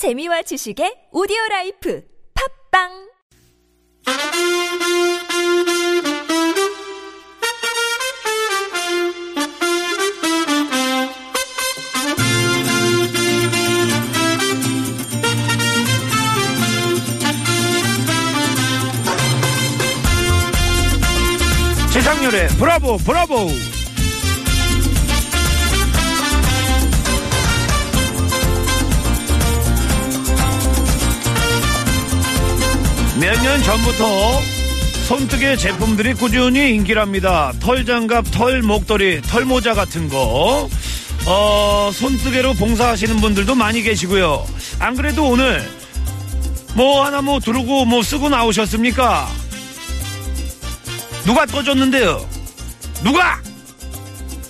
[0.00, 2.02] 재미와 지식의 오디오 라이프
[2.72, 2.88] 팝빵!
[21.92, 23.48] 최상렬의 브라보 브라보
[33.20, 34.40] 몇 년 전부터
[35.08, 37.52] 손뜨개 제품들이 꾸준히 인기랍니다.
[37.60, 40.68] 털 장갑, 털 목도리, 털 모자 같은 거.
[41.26, 44.46] 어, 손뜨개로 봉사하시는 분들도 많이 계시고요.
[44.78, 45.68] 안 그래도 오늘
[46.74, 49.28] 뭐 하나 뭐 두르고 뭐 쓰고 나오셨습니까?
[51.24, 52.26] 누가 떠줬는데요?
[53.02, 53.40] 누가?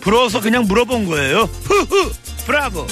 [0.01, 1.49] 부러워서 그냥 물어본 거예요.
[1.65, 2.13] 후후
[2.47, 2.87] 브라보.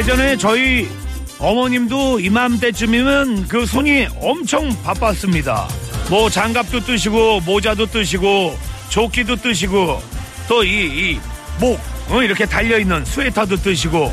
[0.00, 0.88] 예전에 저희
[1.38, 5.68] 어머님도 이맘때쯤이면 그 손이 엄청 바빴습니다.
[6.08, 10.00] 뭐 장갑도 뜨시고 모자도 뜨시고 조끼도 뜨시고
[10.48, 11.78] 또이목
[12.08, 14.10] 어, 이렇게 달려 있는 스웨터도 뜨시고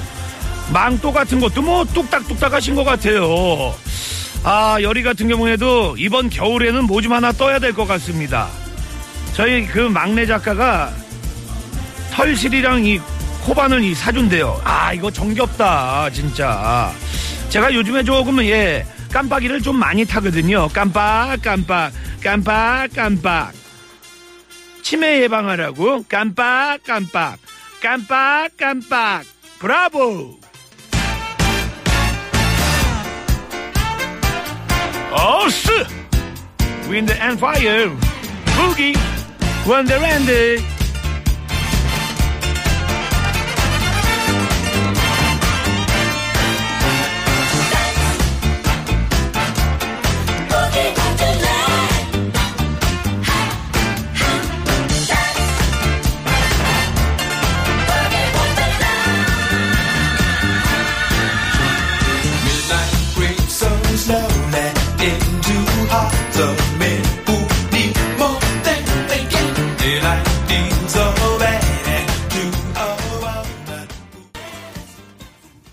[0.74, 3.74] 망토 같은 것도 뭐 뚝딱뚝딱 하신 것 같아요.
[4.44, 8.50] 아 열이 같은 경우에도 이번 겨울에는 뭐 좀 하나 떠야 될 것 같습니다.
[9.36, 10.92] 저희 그 막내 작가가
[12.12, 13.00] 털실이랑 이
[13.48, 14.60] 코바늘 이 사준대요.
[14.66, 16.92] 아 이거 정겹다 진짜.
[17.48, 20.68] 제가 요즘에 조금 예 깜빡이를 좀 많이 타거든요.
[20.68, 23.54] 깜빡 깜빡 깜빡 깜빡.
[24.84, 27.38] 치매 예방하라고 깜빡 깜빡
[27.82, 29.24] 깜빡 깜빡
[29.60, 30.38] 브라보.
[35.14, 35.70] Earth
[36.90, 37.66] Wind and Fi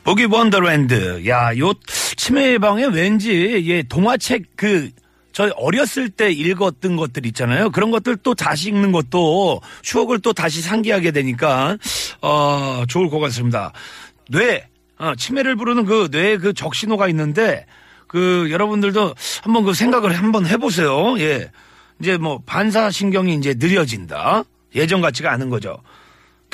[0.05, 1.27] 보기 원더랜드.
[1.27, 1.73] 야, 요
[2.17, 4.91] 치매 예방에 왠지 예 동화책 그
[5.33, 7.71] 저희 어렸을 때 읽었던 것들 있잖아요.
[7.71, 11.77] 그런 것들 또 다시 읽는 것도 추억을 또 다시 상기하게 되니까
[12.21, 13.73] 어 좋을 것 같습니다.
[14.31, 17.67] 뇌 어, 치매를 부르는 그 뇌에 그 적신호가 있는데
[18.07, 21.19] 그 여러분들도 한번 그 생각을 한번 해보세요.
[21.19, 21.51] 예.
[22.01, 24.45] 이제 뭐 반사신경이 이제 느려진다.
[24.75, 25.79] 예전 같지가 않은 거죠.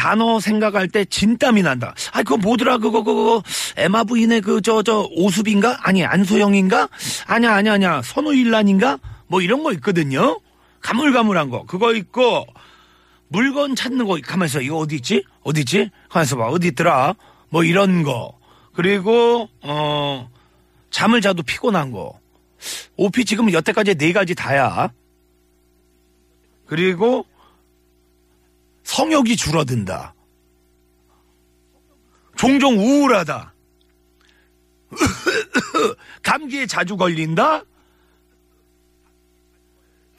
[0.00, 1.94] 단어 생각할 때 진땀이 난다.
[2.12, 3.42] 아, 그거 뭐더라, 그거, 그거.
[3.76, 5.80] 에마 부인의 그, 저, 저, 오수빈가?
[5.82, 6.88] 아니, 안소영인가?
[7.26, 8.00] 아니야, 아니야, 아니야.
[8.02, 8.98] 선우일란인가?
[9.26, 10.40] 뭐 이런 거 있거든요?
[10.80, 11.66] 가물가물한 거.
[11.66, 12.46] 그거 있고,
[13.28, 14.62] 물건 찾는 거, 가만있어.
[14.62, 15.22] 이거 어디 있지?
[15.42, 15.90] 어디 있지?
[16.08, 16.46] 가만있어 봐.
[16.46, 17.14] 어디 있더라?
[17.50, 18.38] 뭐 이런 거.
[18.72, 20.30] 그리고, 어,
[20.90, 22.18] 잠을 자도 피곤한 거.
[22.96, 24.90] 오피 지금 여태까지 네 가지 다야.
[26.66, 27.26] 그리고,
[28.82, 30.14] 성욕이 줄어든다.
[32.36, 33.54] 종종 우울하다.
[36.22, 37.64] 감기에 자주 걸린다.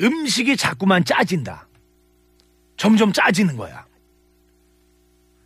[0.02, 1.68] 음식이 자꾸만 짜진다.
[2.78, 3.86] 점점 짜지는 거야.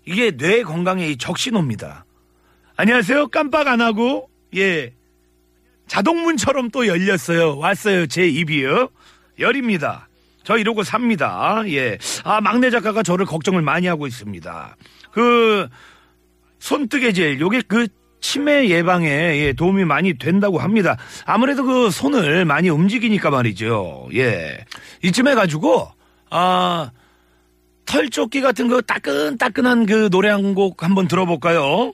[0.06, 2.06] 이게 뇌 건강의 이 적신호입니다.
[2.78, 3.28] 안녕하세요.
[3.30, 4.94] 깜빡 안 하고, 예.
[5.88, 7.58] 자동문처럼 또 열렸어요.
[7.58, 8.08] 왔어요.
[8.08, 8.90] 제 입이요.
[9.40, 10.05] 열입니다.
[10.46, 11.64] 저 이러고 삽니다.
[11.68, 11.98] 예.
[12.24, 14.78] 아, 막내 작가가 저를 걱정을 많이 하고 있습니다.
[15.12, 15.68] 그,
[16.60, 17.88] 손뜨개질, 요게 그
[18.22, 20.98] 치매 예방에 예, 도움이 많이 된다고 합니다.
[21.26, 24.08] 아무래도 그 손을 많이 움직이니까 말이죠.
[24.14, 24.66] 예.
[25.04, 25.90] 이쯤 해가지고,
[26.30, 26.92] 아,
[27.86, 31.92] 털조끼 같은 그 따끈따끈한 그 노래 한 곡 한번 들어볼까요?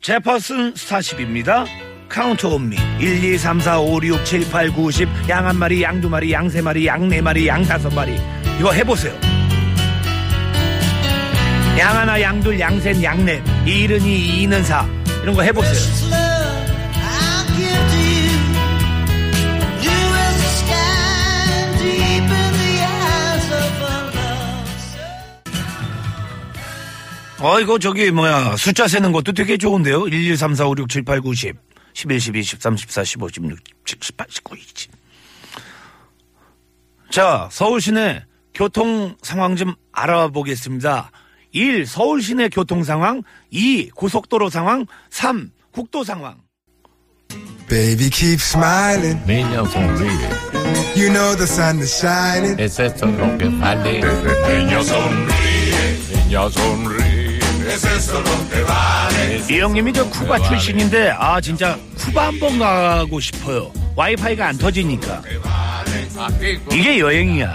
[0.00, 1.66] 제퍼슨 스타쉽입니다.
[2.10, 5.56] Count on me 1, 2, 3, 4, 5, 6, 7, 8, 9, 10 양 한
[5.56, 8.20] 마리, 양 두 마리, 양 세 마리, 양 네 마리, 양 다섯 마리.
[8.58, 9.14] 이거 해보세요.
[11.78, 14.84] 양 하나, 양 둘, 양 셋, 양 넷, 이는 이, 이는 사.
[15.22, 16.10] 이런 거 해보세요.
[27.38, 28.56] 어, 이거 저기 뭐야.
[28.56, 30.08] 숫자 세는 것도 되게 좋은데요.
[30.08, 31.54] 1, 2, 3, 4, 5, 6, 7, 8, 9, 10,
[31.94, 34.90] 11, 12, 13, 14, 15, 16, 17, 18, 19, 20.
[37.10, 41.10] 자, 서울 시내 교통 상황 좀 알아보겠습니다.
[41.52, 41.86] 1.
[41.86, 43.22] 서울 시내 교통 상황.
[43.50, 43.90] 2.
[43.90, 44.86] 고속도로 상황.
[45.10, 45.50] 3.
[45.72, 46.36] 국도 상황.
[47.68, 49.20] Baby, keep smiling.
[49.26, 50.28] Niña sonríe,
[50.96, 52.58] You know the sun is shining.
[52.58, 54.00] es esto lo que vale.
[54.02, 57.38] Niña sonríe, niña sonríe,
[57.68, 59.46] es esto lo que vale.
[59.48, 63.72] 이 형님이 저 쿠바 출신인데, 아, 진짜 쿠바 한번 가고 싶어요.
[63.96, 65.22] 와이파이가 안 터지니까.
[66.70, 67.54] 이게 여행이야.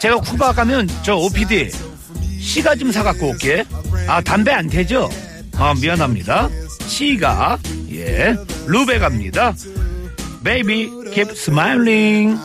[0.00, 1.70] 제가 쿠바 가면 저 OPD
[2.40, 3.64] 시가 좀 사갖고 올게.
[4.08, 5.10] 아, 담배 안 태죠?
[5.56, 6.48] 아, 미안합니다.
[6.86, 7.58] 시가,
[7.92, 8.34] 예,
[8.66, 9.54] 루베 갑니다.
[10.42, 12.38] Baby, keep smiling.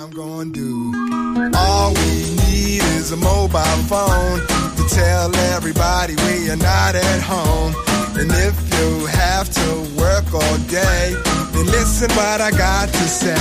[1.56, 4.40] All we need is a mobile phone
[4.78, 7.89] to tell everybody we are not at home.
[8.20, 11.16] And if you have to work all day,
[11.54, 13.36] then listen what I got to say.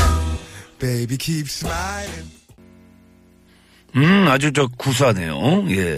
[0.79, 2.31] Baby, keep smiling.
[3.97, 5.65] 음, 아주 저 구수하네요.
[5.71, 5.97] 예.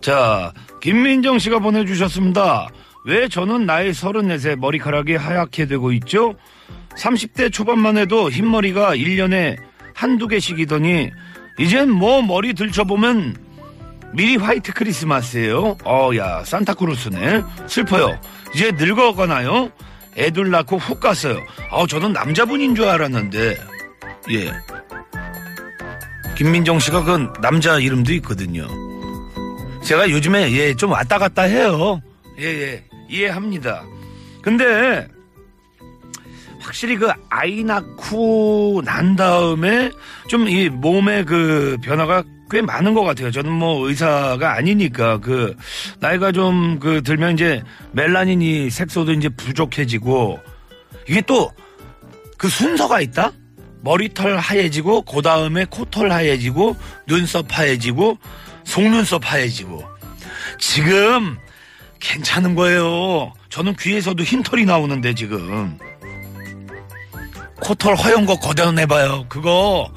[0.00, 2.68] 자, 김민정 씨가 보내주셨습니다.
[3.06, 6.36] 왜 저는 나이 34세 머리카락이 하얗게 되고 있죠?
[6.96, 9.56] 30대 초반만 해도 흰머리가 1년에
[9.94, 11.10] 한두 개씩이더니,
[11.58, 13.45] 이젠 뭐 머리 들춰보면
[14.12, 15.76] 미리 화이트 크리스마스예요.
[15.84, 17.42] 어, 야, 산타크루스네.
[17.66, 18.18] 슬퍼요.
[18.54, 19.70] 이제 늙어가나요?
[20.16, 21.38] 애들 낳고 훅 갔어요.
[21.70, 23.56] 아, 저는 남자분인 줄 알았는데,
[24.32, 24.52] 예.
[26.36, 28.66] 김민정 씨가 그 남자 이름도 있거든요.
[29.82, 32.00] 제가 요즘에 예 좀 왔다 갔다 해요.
[32.38, 33.84] 예예 이해합니다.
[34.42, 35.06] 근데
[36.60, 39.90] 확실히 그 아이 낳고 난 다음에
[40.28, 43.30] 좀 이 몸의 그 변화가 꽤 많은 것 같아요.
[43.30, 45.56] 저는 뭐 의사가 아니니까 그
[46.00, 47.62] 나이가 좀 그 들면 이제
[47.92, 50.40] 멜라닌이 색소도 이제 부족해지고
[51.08, 51.52] 이게 또
[52.38, 53.32] 그 순서가 있다?
[53.80, 56.76] 머리털 하얘지고 그 다음에 코털 하얘지고
[57.06, 58.18] 눈썹 하얘지고
[58.64, 59.84] 속눈썹 하얘지고
[60.58, 61.38] 지금
[62.00, 63.32] 괜찮은 거예요.
[63.48, 65.78] 저는 귀에서도 흰털이 나오는데 지금
[67.60, 69.26] 코털 허연 거 걷어내봐요.
[69.28, 69.90] 그거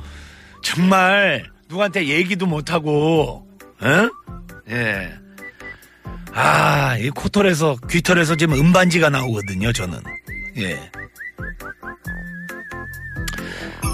[0.63, 3.47] 정말 누구한테 얘기도 못하고
[3.83, 4.09] 응?
[4.69, 5.13] 예.
[6.33, 9.71] 아, 이 코털에서 귀털에서 지금 음반지가 나오거든요.
[9.71, 9.99] 저는
[10.57, 10.79] 예.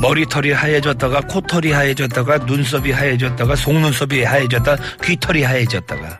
[0.02, 6.20] 머리털이 하얘졌다가 코털이 하얘졌다가 눈썹이 하얘졌다가 속눈썹이 하얘졌다가 귀털이 하얘졌다가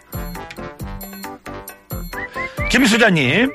[2.72, 3.52] 김수자님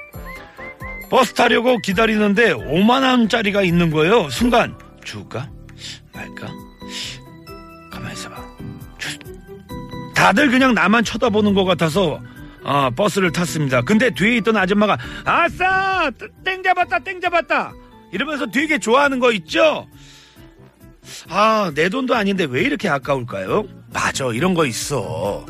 [1.10, 5.50] 버스 타려고 기다리는데 5만 원짜리가 있는 거예요 순간 줄까
[6.12, 6.48] 말까
[10.14, 12.20] 다들 그냥 나만 쳐다보는 것 같아서
[12.62, 16.10] 어, 버스를 탔습니다 근데 뒤에 있던 아줌마가 아싸
[16.44, 17.72] 땡 잡았다 땡 잡았다
[18.12, 19.86] 이러면서 되게 좋아하는 거 있죠
[21.28, 23.64] 아, 내 돈도 아닌데 왜 이렇게 아까울까요?
[23.92, 25.44] 맞아, 이런 거 있어.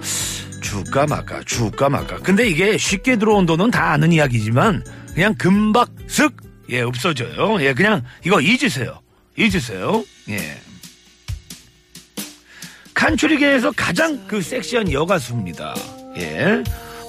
[0.62, 2.18] 줄까 말까, 줄까 말까.
[2.18, 4.84] 근데 이게 쉽게 들어온 돈은 다 아는 이야기지만,
[5.14, 6.34] 그냥 금박, 슥,
[6.70, 7.60] 예, 없어져요.
[7.60, 9.00] 예, 그냥 이거 잊으세요.
[9.36, 10.04] 잊으세요.
[10.28, 10.60] 예.
[12.94, 15.74] 칸추리계에서 가장 그 섹시한 여가수입니다.
[16.18, 16.62] 예.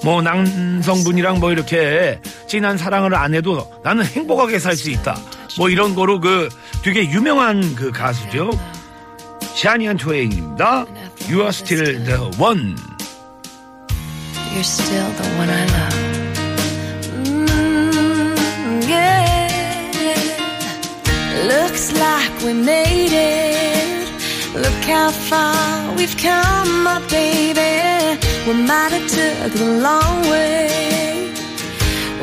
[0.04, 5.16] 뭐 남성분이랑 뭐 이렇게 진한 사랑을 안 해도 나는 행복하게 살 수 있다.
[5.58, 6.50] 뭐 이런 거로 그
[6.84, 8.50] 되게 유명한 그 가수죠.
[9.56, 10.86] 샤니안 트웨인입니다.
[11.30, 12.76] You are still the one.
[14.54, 15.98] You're still the one I love.
[17.26, 17.62] Mm.
[21.48, 23.51] Looks like we made it.
[24.54, 28.20] Look how far we've come, my baby.
[28.46, 31.32] We might have took the long way.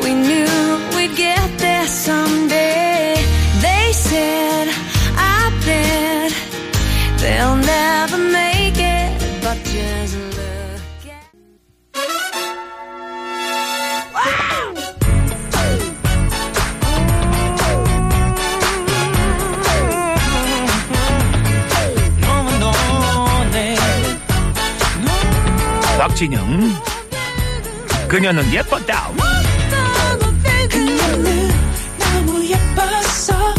[0.03, 0.47] We knew
[0.95, 3.15] we'd get there someday.
[3.63, 4.69] They said,
[5.17, 6.33] I bet
[7.19, 10.38] they'll never make it, but just
[26.19, 26.45] 진영.
[28.09, 29.13] 그녀는 예뻤다.
[30.69, 31.49] 그녀는
[31.97, 33.55] 너무 예뻤어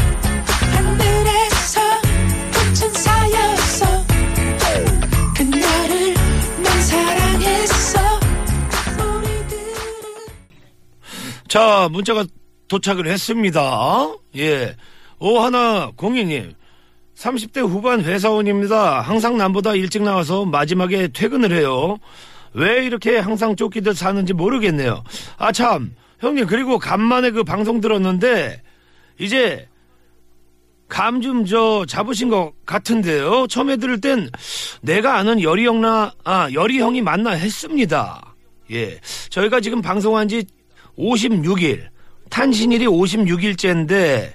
[0.76, 1.80] 하늘에서
[2.54, 4.06] 꽃은 사였어
[5.38, 6.14] 그녀를
[6.62, 8.00] 난 사랑했어
[8.98, 10.28] 우리들은
[11.48, 12.26] 자, 문자가
[12.68, 14.12] 도착을 했습니다.
[14.36, 14.76] 예.
[15.18, 16.56] 오하나 공인님.
[17.16, 19.00] 30대 후반 회사원입니다.
[19.00, 22.00] 항상 남보다 일찍 나와서 마지막에 퇴근을 해요.
[22.54, 25.04] 왜 이렇게 항상 쫓기듯 사는지 모르겠네요.
[25.38, 25.94] 아, 참.
[26.20, 28.62] 형님, 그리고 간만에 그 방송 들었는데,
[29.20, 29.68] 이제,
[30.90, 33.46] 감 좀 저 잡으신 것 같은데요.
[33.48, 34.28] 처음에 들을 땐
[34.82, 38.34] 내가 아는 열이 형나 아 열이 형이 맞나 했습니다.
[38.72, 40.44] 예, 저희가 지금 방송한 지
[40.98, 41.90] 56일
[42.32, 44.32] 탄신일이 56일째인데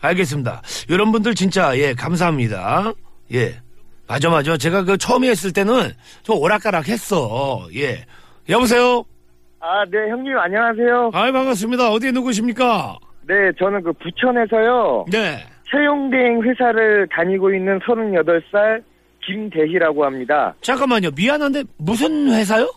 [0.00, 0.62] 알겠습니다.
[0.88, 2.92] 이런 분들 진짜 예 감사합니다.
[3.34, 3.60] 예,
[4.08, 4.56] 맞아 맞아.
[4.56, 5.90] 제가 그 처음에 했을 때는
[6.22, 7.68] 좀 오락가락 했어.
[7.74, 8.04] 예,
[8.48, 9.04] 여보세요.
[9.60, 11.10] 아, 네, 형님, 안녕하세요.
[11.12, 11.90] 아 반갑습니다.
[11.90, 12.96] 어디에 누구십니까?
[13.26, 15.44] 네, 저는 그 부천에서요, 네.
[15.70, 18.82] 채용대행 회사를 다니고 있는 38살
[19.26, 20.54] 김대희라고 합니다.
[20.62, 21.10] 잠깐만요.
[21.14, 22.72] 미안한데 무슨 회사요?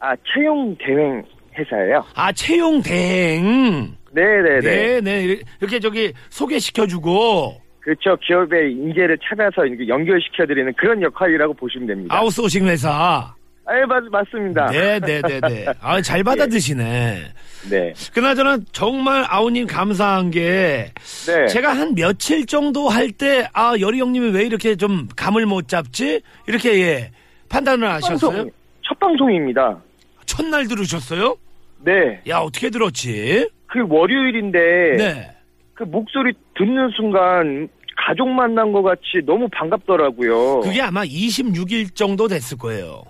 [0.00, 1.22] 아, 채용대행
[1.56, 2.04] 회사예요.
[2.16, 3.94] 아 채용 대행.
[4.10, 4.60] 네네네.
[4.60, 5.38] 네, 네.
[5.60, 8.16] 이렇게 저기 소개시켜주고 그렇죠.
[8.24, 12.14] 기업의 인재를 찾아서 이렇게 연결시켜드리는 그런 역할이라고 보시면 됩니다.
[12.16, 13.34] 아웃소싱 회사.
[13.64, 14.66] 아, 예, 맞, 맞습니다.
[14.72, 15.66] 네, 네, 네, 네.
[15.80, 17.22] 아, 잘 받아드시네.
[17.70, 17.92] 네.
[18.12, 20.92] 그나저나 정말 아우님 감사한 게
[21.26, 21.46] 네.
[21.46, 26.20] 제가 한 며칠 정도 할 때 아, 열이 형님이 왜 이렇게 좀 감을 못 잡지?
[26.48, 27.10] 이렇게 예.
[27.48, 28.30] 판단을 하셨어요?
[28.30, 28.50] 방송,
[28.82, 29.78] 첫 방송입니다.
[30.26, 31.36] 첫날 들으셨어요?
[31.84, 32.20] 네.
[32.28, 33.48] 야, 어떻게 들었지?
[33.66, 34.58] 그 월요일인데,
[34.98, 35.30] 네.
[35.82, 40.60] 그 목소리 듣는 순간, 가족 만난 것 같이 너무 반갑더라고요.
[40.60, 43.02] 그게 아마 26일 정도 됐을 거예요.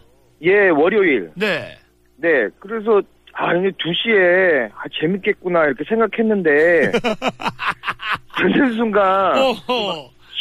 [0.42, 1.30] 예, 월요일.
[1.34, 1.76] 네.
[2.16, 3.02] 네, 그래서
[3.34, 6.92] 아, 이제 2시에 아, 재밌겠구나 이렇게 생각했는데
[8.38, 9.34] 듣는 순간.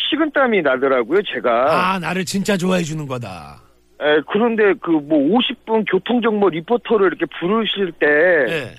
[0.10, 1.94] 식은땀이 나더라고요, 제가.
[1.94, 3.62] 아, 나를 진짜 좋아해 주는 거다.
[4.02, 8.08] 에, 그런데 그 뭐 50분 교통정보 리포터를 이렇게 부르실 때
[8.48, 8.76] 네.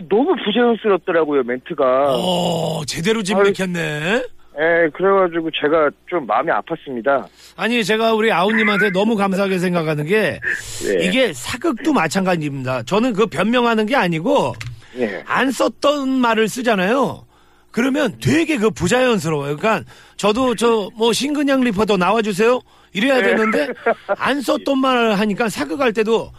[0.00, 2.14] 그 너무 부자연스럽더라고요, 멘트가.
[2.16, 4.22] 어, 제대로 진맥했네.
[4.60, 7.24] 에, 그래가지고 제가 좀 마음이 아팠습니다.
[7.56, 10.40] 아니, 제가 우리 아우님한테 너무 감사하게 생각하는 게,
[10.88, 11.04] 예.
[11.04, 12.82] 이게 사극도 마찬가지입니다.
[12.82, 14.54] 저는 그 변명하는 게 아니고,
[14.98, 15.22] 예.
[15.26, 17.24] 안 썼던 말을 쓰잖아요.
[17.70, 19.56] 그러면 되게 그 부자연스러워요.
[19.56, 22.60] 그러니까 저도 저 뭐 신근양 리포터 나와주세요.
[22.94, 23.68] 이래야 되는데
[24.16, 26.32] 안 썼던 말을 하니까 사극할 때도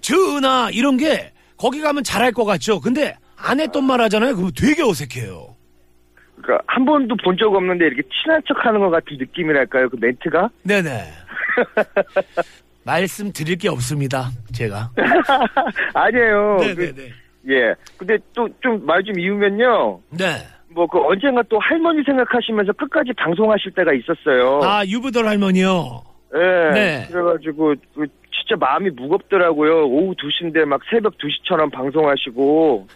[0.00, 1.31] 전하 이런 게
[1.62, 2.80] 거기 가면 잘할 것 같죠.
[2.80, 4.34] 근데 안 했던 말 하잖아요.
[4.34, 5.54] 그럼 되게 어색해요.
[6.42, 10.50] 그러니까 한 번도 본 적 없는데 이렇게 친한 척하는 것 같은 느낌이랄까요, 그 멘트가?
[10.64, 11.04] 네네.
[12.84, 14.30] 말씀 드릴 게 없습니다.
[14.52, 14.90] 제가.
[15.94, 16.56] 아니에요.
[16.58, 17.08] 그, 네네네.
[17.50, 17.74] 예.
[17.96, 20.00] 근데 또 좀말좀 이으면요.
[20.10, 20.26] 네.
[20.74, 24.60] 뭐 그 언젠가 또 할머니 생각하시면서 끝까지 방송하실 때가 있었어요.
[24.64, 26.02] 아 유부돌 할머니요.
[26.34, 26.70] 예.
[26.74, 27.06] 네.
[27.08, 28.06] 그래가지고 그
[28.46, 29.86] 진짜 마음이 무겁더라고요.
[29.86, 32.86] 오후 2시인데 막 새벽 2시처럼 방송하시고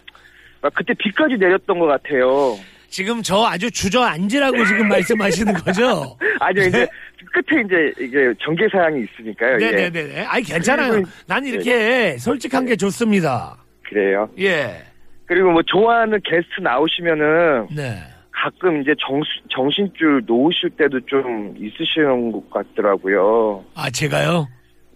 [0.61, 2.55] 막 그때 비까지 내렸던 것 같아요.
[2.89, 6.17] 지금 저 아주 주저앉으라고 지금 말씀하시는 거죠?
[6.39, 6.87] 아니요, 이제
[7.33, 9.57] 끝에 이제 이게 전개 사항이 있으니까요.
[9.61, 9.71] 예.
[9.71, 10.23] 네네네.
[10.25, 10.91] 아니 괜찮아요.
[10.93, 13.57] 그리고- 난 이렇게 솔직한 게 좋습니다.
[13.83, 14.29] 그래요.
[14.39, 14.83] 예.
[15.25, 17.97] 그리고 뭐 좋아하는 게스트 나오시면은 네.
[18.31, 23.65] 가끔 이제 정, 정신줄 놓으실 때도 좀 있으시는 것 같더라고요.
[23.75, 24.47] 아 제가요?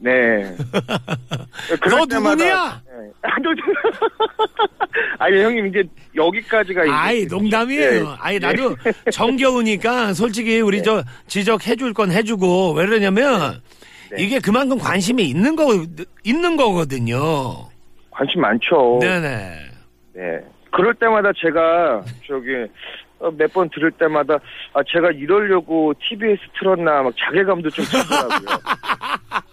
[0.03, 0.55] 네.
[1.89, 2.81] 너 누구냐?
[2.85, 3.11] 네.
[3.21, 3.51] 아, 너-
[5.19, 5.83] 아니 형님 이제
[6.15, 8.01] 여기까지가 아이 농담이에요.
[8.01, 8.05] 예.
[8.19, 8.75] 아이 나도
[9.11, 13.61] 정겨우니까 솔직히 우리 저 지적해 줄 건 해주고 왜 그러냐면
[14.09, 14.23] 네.
[14.23, 15.67] 이게 그만큼 관심이 있는 거
[16.23, 17.67] 있는 거거든요.
[18.09, 18.97] 관심 많죠.
[19.01, 19.55] 네네.
[20.13, 20.39] 네.
[20.71, 22.67] 그럴 때마다 제가 저기
[23.37, 24.33] 몇 번 들을 때마다
[24.73, 28.47] 아 제가 이러려고 TBS 틀었나 막 자괴감도 좀 들더라고요.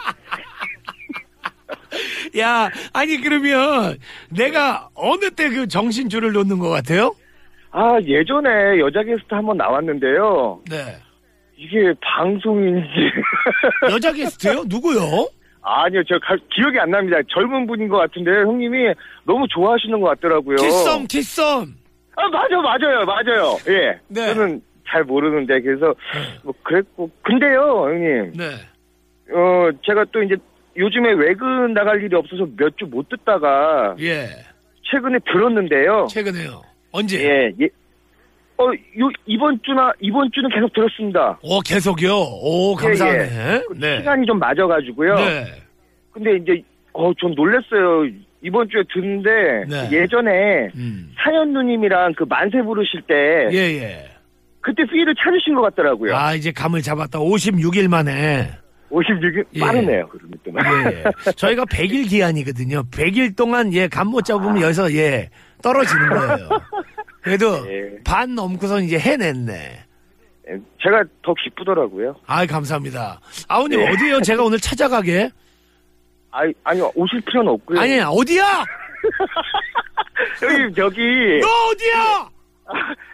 [2.39, 3.97] 야 아니 그러면
[4.31, 7.15] 내가 어느 때 그 정신줄을 놓는 것 같아요?
[7.71, 10.61] 아 예전에 여자 게스트 한번 나왔는데요.
[10.71, 10.97] 네.
[11.57, 12.87] 이게 방송인지
[13.91, 14.65] 여자 게스트요?
[14.67, 15.29] 누구요?
[15.63, 17.19] 아니요 저 가- 기억이 안 납니다.
[17.29, 20.57] 젊은 분인 것 같은데 형님이 너무 좋아하시는 것 같더라고요.
[20.57, 21.43] 키썸 키썸.
[22.17, 23.57] 아 맞아 맞아요 맞아요.
[23.69, 23.99] 예.
[24.09, 24.35] 네.
[24.35, 25.95] 저는 잘 모르는데 그래서
[26.43, 28.45] 뭐 그랬고 근데요 형님 네.
[29.35, 30.35] 어 제가 또 이제
[30.79, 34.29] 요즘에 외근 나갈 일이 없어서 몇 주 못 듣다가 예.
[34.91, 36.07] 최근에 들었는데요.
[36.11, 36.63] 최근에요.
[36.93, 37.19] 언제?
[37.23, 37.69] 예, 예.
[38.57, 38.65] 어,
[38.99, 41.39] 요, 이번 주나, 이번 주는 계속 들었습니다.
[41.43, 42.11] 오 계속요.
[42.13, 43.63] 오 감사하네.
[43.69, 43.99] 그 네.
[43.99, 45.15] 시간이 좀 맞아 가지고요.
[45.17, 45.45] 네.
[46.13, 48.11] 근데 이제, 어, 좀 놀랬어요.
[48.43, 49.89] 이번 주에 듣는데, 네.
[49.93, 51.13] 예전에 음.
[51.23, 53.15] 사연 누님이랑 그 만세 부르실 때,
[53.53, 54.09] 예 예.
[54.61, 56.17] 그때 필을 찾으신 것 같더라고요.
[56.17, 57.19] 아 이제 감을 잡았다.
[57.21, 58.51] 56일 만에.
[58.91, 59.61] 56일 예.
[59.61, 60.53] 빠르네요, 그러면 또.
[60.91, 61.05] 예.
[61.37, 62.83] 저희가 100일 기한이거든요.
[62.91, 65.29] 100일 동안 예, 감못 잡으면 여기서 예,
[65.63, 66.49] 떨어지는 거예요.
[67.21, 68.03] 그래도 예.
[68.05, 69.53] 반 넘고선 이제 해냈네.
[70.51, 70.53] 예,
[70.83, 72.17] 제가 더 기쁘더라고요.
[72.27, 73.21] 아 감사합니다.
[73.49, 73.89] 아우님 예.
[73.89, 74.21] 어디에요?
[74.23, 75.31] 제가 오늘 찾아가게?
[76.31, 77.81] 아니, 아니, 오실 필요는 없고요.
[77.81, 78.65] 아니 어디야?
[80.41, 81.01] 형님, 저기,
[81.41, 82.29] 너 어디야?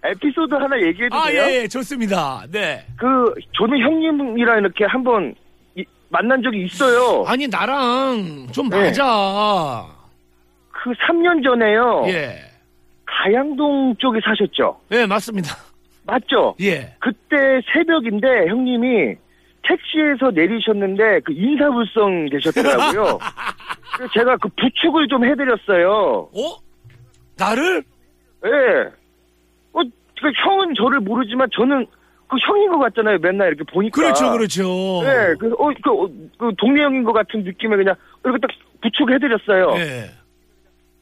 [0.04, 1.42] 에피소드 하나 얘기해도 아, 돼요?
[1.44, 2.44] 예, 예, 좋습니다.
[2.50, 2.84] 네.
[2.96, 5.43] 그 저는 형님이랑 이렇게 한번 이-
[6.14, 7.24] 만난 적이 있어요.
[7.26, 8.84] 아니, 나랑 좀 네.
[8.86, 9.84] 맞아.
[10.70, 12.04] 그 3년 전에요.
[12.06, 12.38] 예.
[13.04, 14.80] 가양동 쪽에 사셨죠?
[14.92, 15.56] 예, 맞습니다.
[16.06, 16.54] 맞죠?
[16.60, 16.94] 예.
[17.00, 17.36] 그때
[17.72, 19.16] 새벽인데 형님이
[19.66, 23.18] 택시에서 내리셨는데 그 인사불성 되셨더라고요.
[23.96, 26.28] 그래서 제가 그 부축을 좀 해드렸어요.
[26.32, 26.56] 어?
[27.36, 27.82] 나를?
[28.44, 28.50] 예.
[29.72, 31.86] 어, 그 형은 저를 모르지만 저는
[32.28, 33.18] 그 형인 것 같잖아요.
[33.18, 33.94] 맨날 이렇게 보니까.
[33.94, 35.02] 그렇죠, 그렇죠.
[35.04, 38.50] 예, 그래서 어, 그, 어, 그 동네 형인 것 같은 느낌에 그냥 이렇게 딱
[38.82, 39.74] 부축해드렸어요.
[39.78, 40.10] 예.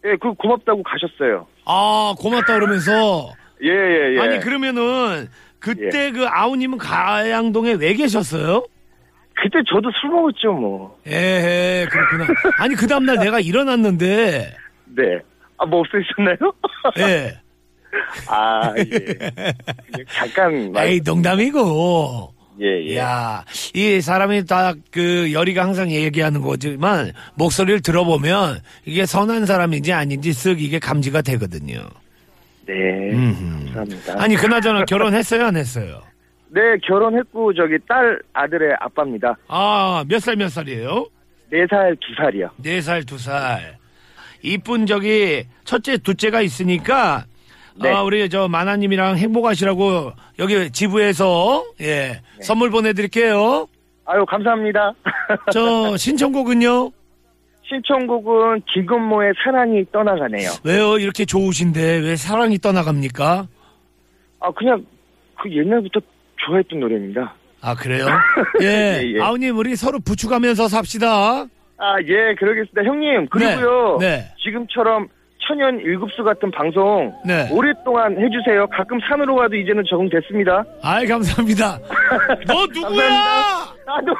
[0.04, 1.46] 예, 그 고맙다고 가셨어요.
[1.64, 3.32] 아, 고맙다 그러면서.
[3.62, 4.20] 예, 예, 예.
[4.20, 5.28] 아니, 그러면은,
[5.60, 8.66] 그때 그 아우님은 가양동에 왜 계셨어요?
[9.34, 10.98] 그때 저도 술 먹었죠, 뭐.
[11.06, 12.26] 예, 그렇구나.
[12.58, 15.18] 아니, 그 다음날 내가 일어났는데, 네.
[15.58, 16.52] 아, 뭐 없으셨나요?
[16.98, 17.38] 예.
[18.28, 18.84] 아, 예.
[20.12, 20.72] 잠깐.
[20.72, 22.32] 말- 에이, 농담이고.
[22.60, 22.96] 예, 예.
[22.98, 23.44] 야,
[23.74, 30.78] 이 사람이 다그 열이가 항상 얘기하는 거지만 목소리를 들어보면 이게 선한 사람인지 아닌지 쓱 이게
[30.78, 31.80] 감지가 되거든요.
[32.66, 32.74] 네.
[33.12, 33.74] 음흠.
[33.74, 34.22] 감사합니다.
[34.22, 36.02] 아니 그나저나 결혼했어요 안 했어요?
[36.54, 39.34] 네, 결혼했고, 저기 딸 아들의 아빠입니다.
[39.48, 41.06] 아, 몇 살 몇 살이에요?
[41.50, 42.50] 네 살, 두 살이요.
[42.58, 43.78] 네 살, 두 살.
[44.42, 47.24] 이쁜 저기 첫째, 둘째가 있으니까
[47.80, 47.90] 네.
[47.90, 53.66] 아, 우리 저 마나님이랑 행복하시라고 여기 지부에서 예 선물 보내드릴게요.
[54.04, 54.92] 아유, 감사합니다.
[55.52, 56.90] 저 신청곡은요?
[57.68, 60.50] 신청곡은 김건모의 사랑이 떠나가네요.
[60.64, 60.98] 왜요?
[60.98, 63.46] 이렇게 좋으신데 왜 사랑이 떠나갑니까?
[64.40, 64.84] 아, 그냥
[65.40, 66.00] 그 옛날부터
[66.44, 67.34] 좋아했던 노래입니다.
[67.62, 68.06] 아 그래요?
[68.60, 68.66] 예.
[68.66, 69.20] 예, 예.
[69.22, 71.46] 아우님 우리 서로 부축하면서 삽시다.
[71.78, 72.82] 아, 예, 그러겠습니다.
[72.84, 73.98] 형님, 그리고요.
[73.98, 74.34] 네, 네.
[74.44, 75.08] 지금처럼
[75.46, 77.48] 천연 일급수 같은 방송 네.
[77.50, 78.66] 오랫동안 해주세요.
[78.68, 80.64] 가끔 산으로 가도 이제는 적응됐습니다.
[80.82, 81.78] 아이 감사합니다.
[82.46, 83.72] 너 누구야?
[83.86, 84.14] 아, 너...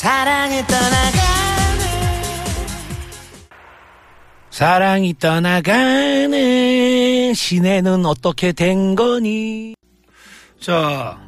[0.00, 1.19] 사랑을 떠나가
[4.60, 6.34] 사랑이 떠나가는
[7.32, 9.74] 시내는 어떻게 된 거니?
[10.60, 11.18] 자,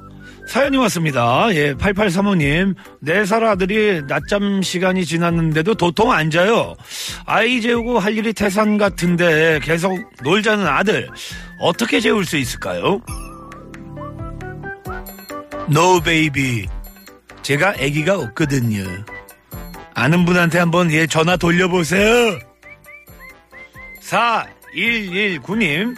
[0.46, 1.46] 사연이 왔습니다.
[1.52, 2.74] 예, 8835님.
[3.00, 6.76] 네살 아들이 낮잠 시간이 지났는데도 도통 안 자요.
[7.24, 11.08] 아이 재우고 할 일이 태산 같은데 계속 놀자는 아들.
[11.58, 13.00] 어떻게 재울 수 있을까요?
[15.70, 16.66] No, baby.
[17.40, 18.84] 제가 아기가 없거든요.
[19.94, 22.51] 아는 분한테 한번 예, 전화 돌려보세요.
[24.02, 25.96] 4119님.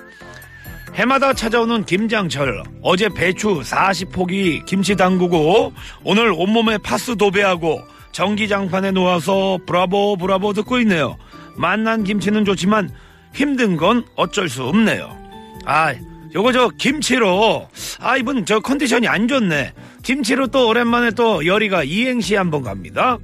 [0.94, 5.72] 해마다 찾아오는 김장철 어제 배추 40포기 김치 담그고
[6.04, 11.16] 오늘 온몸에 파스 도배하고 전기장판에 놓아서 브라보 브라보 듣고 있네요.
[11.56, 12.90] 만난 김치는 좋지만
[13.32, 15.16] 힘든 건 어쩔 수 없네요.
[15.64, 15.92] 아
[16.32, 19.72] 요거 저 김치로 아 이분 저 컨디션이 안 좋네.
[20.04, 23.18] 김치로 또 오랜만에 또 열이가 이행시 한번 갑니다.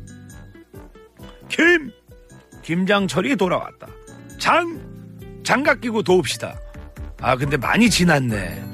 [1.49, 1.93] 김!
[2.63, 3.87] 김장철이 돌아왔다
[4.41, 4.81] 장
[5.45, 6.59] 장갑 끼고 도웁시다.
[7.21, 8.65] 아 근데 많이 지났네.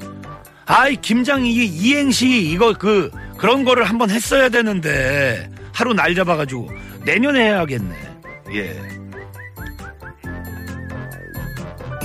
[0.65, 6.69] 아이 김장 이 이행시 이거 그 그런 거를 한번 했어야 되는데 하루 날 잡아가지고
[7.05, 7.95] 내년에 해야겠네.
[8.53, 8.81] 예.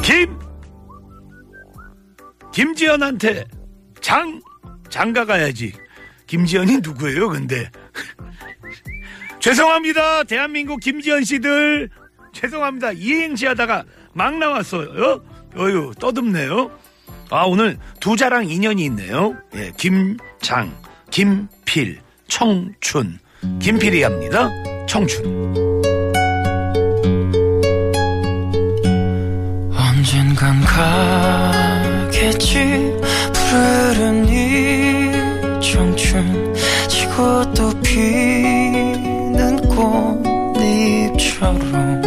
[0.02, 0.38] 김
[2.52, 3.44] 김지연한테
[4.00, 4.42] 장
[4.90, 5.72] 장가 가야지.
[6.26, 7.28] 김지연이 누구예요?
[7.28, 7.70] 근데
[9.40, 10.24] 죄송합니다.
[10.24, 11.88] 대한민국 김지연 씨들.
[12.32, 12.92] 죄송합니다.
[12.92, 15.22] 이행시 하다가 막 나왔어요.
[15.56, 16.70] 어유 떠듬네요.
[17.30, 19.34] 아, 오늘 두 자랑 인연이 있네요.
[19.54, 20.74] 예, 김장,
[21.10, 23.18] 김필, 청춘.
[23.60, 24.50] 김필이 합니다.
[24.86, 25.24] 청춘.
[29.74, 30.60] 언젠간
[32.10, 32.58] 가겠지
[33.32, 35.10] 푸르른 이
[35.60, 36.54] 청춘
[36.88, 39.56] 지고 또 피는
[40.56, 42.01] 꽃잎처럼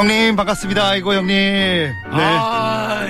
[0.00, 0.88] 형님 반갑습니다.
[0.88, 1.28] 아이고 형님.
[1.36, 1.92] 네.
[2.10, 3.06] 아,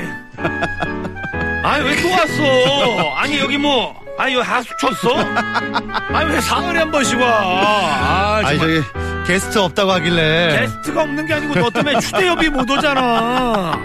[1.63, 3.15] 아니 왜또 왔어?
[3.15, 5.15] 아니 여기 뭐 아니 여기 하수 쳤어?
[5.15, 7.29] 아니 왜 사흘에 한 번씩 와?
[7.29, 8.59] 아, 아니.
[8.59, 8.83] 저기
[9.25, 13.01] 게스트 없다고 하길래 게스트가 없는 게 아니고 너 때문에 추대엽이 못 오잖아.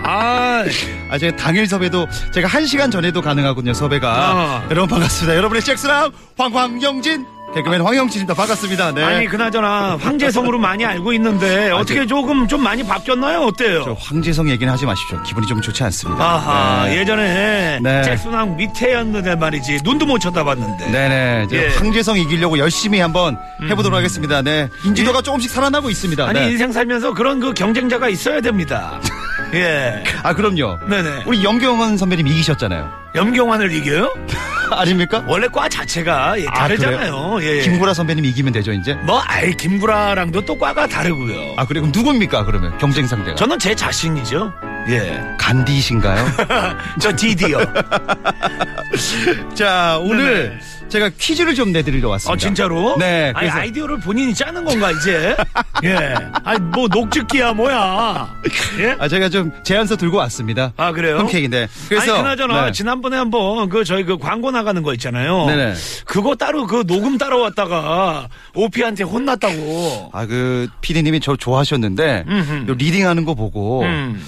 [0.04, 0.64] 아,
[1.12, 4.68] 아 제가 당일 섭외도 제가 한 시간 전에도 가능하거든요 섭외가 아.
[4.72, 9.02] 여러분 반갑습니다 여러분의 잭스랑 황황영진 개그맨 황영진입니다 반갑습니다 네.
[9.04, 13.44] 아니 그나저나 황제성으로 많이 알고 있는데 어떻게 조금 좀 많이 바뀌었나요?
[13.44, 13.84] 어때요?
[13.86, 16.98] 저 황재성 얘기는 하지 마십시오 기분이 좀 좋지 않습니다 아하 네.
[16.98, 18.04] 예전에 네.
[18.04, 20.92] 잭슨왕 밑에였는데 말이지 눈도 못 쳐다봤는데.
[20.92, 21.78] 네네 이제 예.
[21.78, 23.38] 황재성 이기려고 열심히 한번
[23.70, 26.52] 해보도록 하겠습니다 네 인지도가 조금씩 살아나고 있습니다 아니 네.
[26.52, 29.00] 인생 살면서 그런 그 경쟁자가 있어야 됩니다.
[29.54, 30.04] 예.
[30.24, 31.24] 아 그럼요 네네.
[31.26, 34.14] 우리 영경원 선배님 이기셨잖아요 염경환을 이겨요?
[34.72, 35.24] 아닙니까?
[35.28, 37.38] 원래 과 자체가 예, 아, 다르잖아요.
[37.42, 37.62] 예.
[37.62, 41.54] 김구라 선배님 이기면 되죠 이제 뭐 아이 김구라랑도 또 과가 다르고요.
[41.56, 44.52] 아 그래 그럼 누굽니까 그러면 경쟁 상대가 저는 제 자신이죠.
[44.90, 45.22] 예.
[45.40, 46.26] 간디신가요?
[47.02, 47.60] 저 디디요.
[49.56, 50.60] 자 오늘 네네.
[50.88, 52.34] 제가 퀴즈를 좀 내드리러 왔습니다.
[52.34, 52.96] 어 진짜로?
[52.98, 53.32] 네.
[53.36, 55.36] 아니 그래서 아이디어를 본인이 짜는 건가 이제?
[55.84, 56.14] 예.
[56.44, 58.36] 아니 뭐 녹즙기야 뭐야?
[58.80, 58.96] 예?
[59.00, 60.72] 아 제가 좀 제안서 들고 왔습니다.
[60.78, 61.18] 아 그래요?
[61.18, 62.72] 홈케이크인데 그래서 아니 그나저나 네.
[62.72, 65.46] 지난번에 한번 그 저희 그 광고 나가는 거 있잖아요.
[65.48, 65.74] 네네.
[66.06, 70.12] 그거 따로 그 녹음 따로 왔다가 오피한테 혼났다고.
[70.14, 72.72] 아 그 피디님이 저 좋아하셨는데 음흠.
[72.78, 74.26] reading하는 거 보고 음.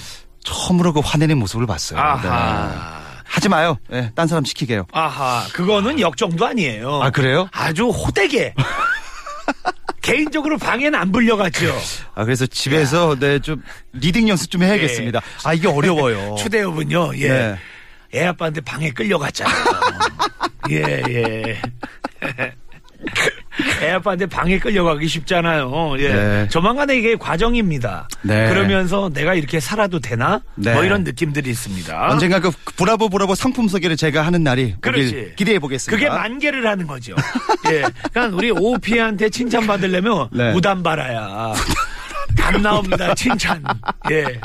[0.48, 2.00] 처음으로 그 화내는 모습을 봤어요.
[2.00, 2.06] 네.
[2.06, 3.02] 아하.
[3.26, 3.78] 하지 마요.
[3.90, 4.86] 네, 딴 사람 시키게요.
[4.94, 5.46] 아하.
[5.52, 7.02] 그거는 역정도 아니에요.
[7.04, 7.50] 아 그래요?
[7.52, 8.54] 아주 호되게.
[10.02, 11.76] 개인적으로 방에는 안 불려갔죠.
[12.16, 15.20] 아 그래서 집에서 네 좀 reading 연습 좀 해야겠습니다.
[15.44, 16.36] 아 이게 어려워요.
[16.40, 17.28] 추대엽은요, 예.
[17.28, 17.58] 네.
[18.16, 19.66] 애 아빠한테 방에 끌려갔잖아요.
[20.72, 21.62] 예, 예.
[23.88, 25.96] 애 아빠한테 방에 끌려가기 쉽잖아요.
[26.00, 26.14] 예.
[26.14, 26.48] 네.
[26.50, 28.10] 조만간에 이게 과정입니다.
[28.22, 28.50] 네.
[28.50, 30.42] 그러면서 내가 이렇게 살아도 되나?
[30.56, 30.74] 네.
[30.74, 32.10] 뭐 이런 느낌들이 있습니다.
[32.10, 35.34] 언젠가 그 브라보 브라보 상품 소개를 제가 하는 날이 그렇지.
[35.38, 35.98] 기대해 보겠습니다.
[35.98, 37.16] 그게 만개를 하는 거죠.
[37.72, 37.84] 예.
[38.12, 40.52] 그러니까 우리 오피한테 칭찬 받으려면 네.
[40.52, 41.54] 무단 바라야.
[42.42, 43.16] 안 나옵니다.
[43.16, 43.64] 칭찬.
[44.12, 44.40] 예.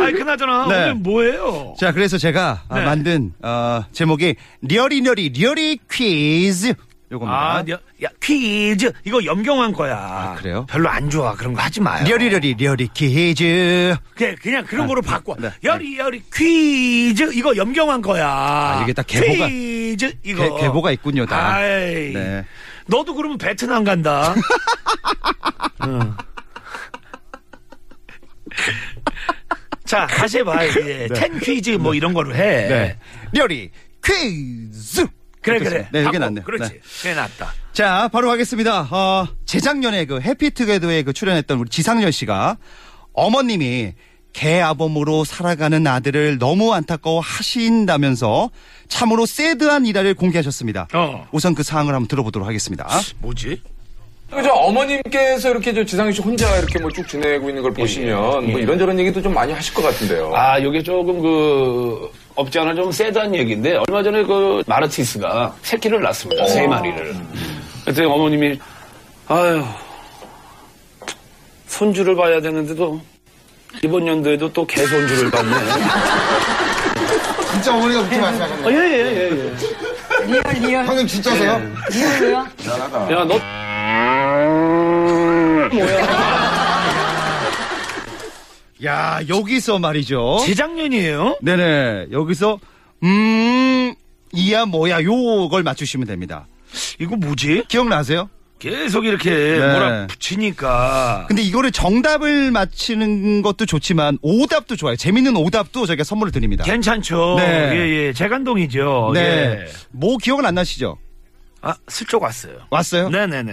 [0.00, 0.74] 아니 그나저나 네.
[0.74, 1.74] 오늘 뭐예요?
[1.78, 2.84] 자, 그래서 제가 아, 네.
[2.84, 6.74] 만든 어, 제목이 리얼이너리 리얼이 퀴즈
[7.12, 7.36] 요겁니다.
[7.38, 9.96] 아, 야, 야, 퀴즈 이거 염경한 거야.
[9.96, 10.64] 아, 그래요?
[10.68, 11.34] 별로 안 좋아.
[11.34, 12.04] 그런 거 하지 마요.
[12.04, 13.96] 리얼이너리 리얼이 퀴즈.
[14.14, 15.34] 그냥 그냥 그런 거로 바꿔.
[15.38, 15.50] 네.
[15.64, 18.28] 여리 여리 퀴즈 이거 염경한 거야.
[18.28, 21.54] 아, 이게 딱 계보가- 퀴즈 이거 개- 계보가 있군요, 다.
[21.56, 22.12] 아이.
[22.12, 22.44] 네.
[22.86, 24.32] 너도 그러면 베트남 간다.
[25.86, 26.14] 응.
[29.84, 30.64] 자, 다시 해봐.
[30.64, 32.68] 이제 텐 퀴즈 뭐 이런 거로 해.
[32.68, 32.98] 네.
[33.32, 33.70] 리얼이
[34.04, 35.06] 퀴즈.
[35.40, 35.88] 그래, 어떻습니까?
[35.90, 36.02] 그래.
[36.02, 36.18] 네, 이게.
[36.18, 36.44] 낫네요.
[36.44, 36.72] 그렇지.
[36.72, 36.80] 네.
[37.02, 37.52] 그게 낫다.
[37.72, 38.82] 자, 바로 하겠습니다.
[38.90, 42.56] 어, 재작년에 그 해피투게더에 그 출연했던 우리 지상렬 씨가
[43.12, 43.94] 어머님이
[44.32, 48.50] 개아범으로 살아가는 아들을 너무 안타까워 하신다면서
[48.88, 50.88] 참으로 새드한 일화를 공개하셨습니다.
[50.94, 51.26] 어.
[51.32, 52.86] 우선 그 사항을 한번 들어보도록 하겠습니다.
[53.18, 53.60] 뭐지?
[54.30, 58.60] 그죠 어머님께서 이렇게 저 지상희 씨 혼자 이렇게 뭐 쭉 지내고 있는 걸 보시면 뭐
[58.60, 60.32] 이런저런 얘기도 좀 많이 하실 것 같은데요.
[60.32, 62.08] 아, 이게 조금 그,
[62.40, 66.46] 없지 않아 좀 세다는 얘기인데, 얼마 전에 그 마르티스가 새끼를 낳습니다.
[66.46, 67.14] 세 마리를.
[67.84, 68.58] 그랬더니 어머님이,
[69.28, 69.64] 아유,
[71.66, 73.00] 손주를 봐야 되는데도,
[73.82, 75.50] 이번 연도에도 또 개손주를 봤네.
[77.52, 78.70] 진짜 어머니가 그렇게 말씀하셨나요?
[78.70, 79.52] 예, 예, 예, 예.
[80.26, 81.60] real real 형님 진짜세요?
[81.92, 82.36] real로요?
[82.36, 83.36] 야, 너,
[85.78, 86.59] 야,
[88.82, 90.38] 여기서 말이죠.
[90.46, 91.38] 재작년이에요?
[91.42, 92.06] 네네.
[92.12, 92.58] 여기서,
[93.02, 93.94] 음,
[94.32, 96.46] 이야 뭐야, 요걸 맞추시면 됩니다.
[96.98, 97.64] 이거 뭐지?
[97.68, 98.28] 기억나세요?
[98.60, 99.58] 계속 이렇게 네.
[99.58, 101.24] 뭐라 붙이니까.
[101.28, 104.96] 근데 이거를 정답을 맞히는 것도 좋지만 오답도 좋아요.
[104.96, 106.64] 재밌는 오답도 저희가 선물을 드립니다.
[106.64, 107.36] 괜찮죠.
[107.38, 107.72] 네.
[107.74, 108.12] 예, 예.
[108.12, 109.12] 재간둥이죠.
[109.14, 109.20] 네.
[109.20, 109.66] 예.
[109.90, 110.98] 뭐 기억은 안 나시죠?
[111.62, 112.58] 아, 슬쩍 왔어요.
[112.70, 113.08] 왔어요?
[113.08, 113.52] 네네네.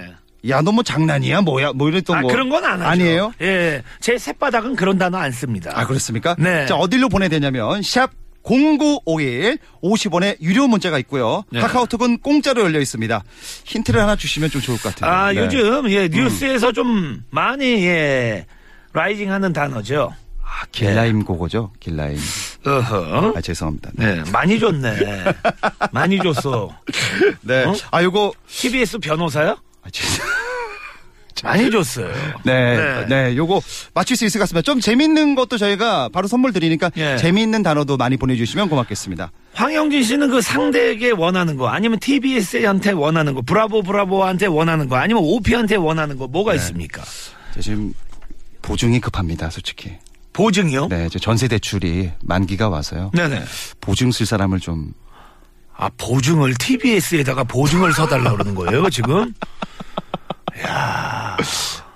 [0.50, 1.42] 야, 너 뭐 장난이야?
[1.42, 1.74] 뭐야?
[1.74, 2.28] 뭐 이랬던 아, 거.
[2.28, 2.90] 그런 건 안 하죠.
[2.90, 3.34] 아니에요?
[3.42, 3.84] 예.
[4.00, 5.72] 제 새바닥은 그런 단어 안 씁니다.
[5.74, 6.36] 아, 그렇습니까?
[6.40, 6.66] 네.
[6.68, 8.12] 자, 어디로 보내야 되냐면, 샵
[8.44, 11.44] 0951 50원의 유료 문자가 있고요.
[11.52, 11.60] 네.
[11.60, 13.24] 카카오톡은 공짜로 열려 있습니다.
[13.66, 15.12] 힌트를 하나 주시면 좀 좋을 것 같아요.
[15.12, 15.40] 아, 네.
[15.42, 18.46] 요즘, 예, 뉴스에서 좀 많이, 예,
[18.94, 20.14] 라이징 하는 단어죠.
[20.42, 21.72] 아, 길라임 고고죠?
[21.82, 22.18] 길라임.
[22.66, 23.34] 어허.
[23.36, 23.92] 아, 죄송합니다.
[23.96, 24.22] 네.
[24.24, 24.96] 네, 많이 줬네.
[25.92, 26.70] 많이 줬어.
[27.42, 27.66] 네.
[27.66, 27.74] 어?
[27.92, 28.32] 아, 요거.
[28.48, 29.58] TBS 변호사요?
[31.44, 32.12] 아, 많이 줬어요.
[32.44, 33.06] 네, 네.
[33.08, 33.62] 네, 요거
[33.94, 34.64] 맞출 수 있을 것 같습니다.
[34.64, 37.18] 좀 재밌는 것도 저희가 바로 선물 드리니까 예.
[37.18, 39.32] 재미있는 단어도 많이 보내주시면 고맙겠습니다.
[39.54, 45.24] 황영진 씨는 그 상대에게 원하는 거, 아니면 TBS한테 원하는 거, 브라보 브라보한테 원하는 거, 아니면
[45.24, 46.58] 오피한테 원하는 거, 뭐가 네.
[46.58, 47.04] 있습니까?
[47.54, 47.94] 자, 지금
[48.62, 49.94] 보증이 급합니다, 솔직히.
[50.34, 50.88] 보증이요?
[50.90, 53.10] 네, 전세 대출이 만기가 와서요.
[53.16, 53.44] 네네.
[53.82, 54.94] 보증 쓸 사람을 좀
[55.78, 59.32] 아, 보증을 TBS에다가 보증을 서달라 그러는 거예요, 지금?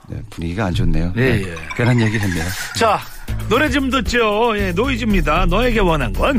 [0.07, 1.13] 네, 분위기가 안 좋네요.
[1.15, 1.55] 예, 네, 예.
[1.75, 2.45] 괜한 얘기 했네요.
[2.75, 2.99] 자,
[3.49, 4.55] 노래 좀 듣죠.
[4.57, 5.45] 예, 노이즈입니다.
[5.47, 6.37] 너에게 원한 건.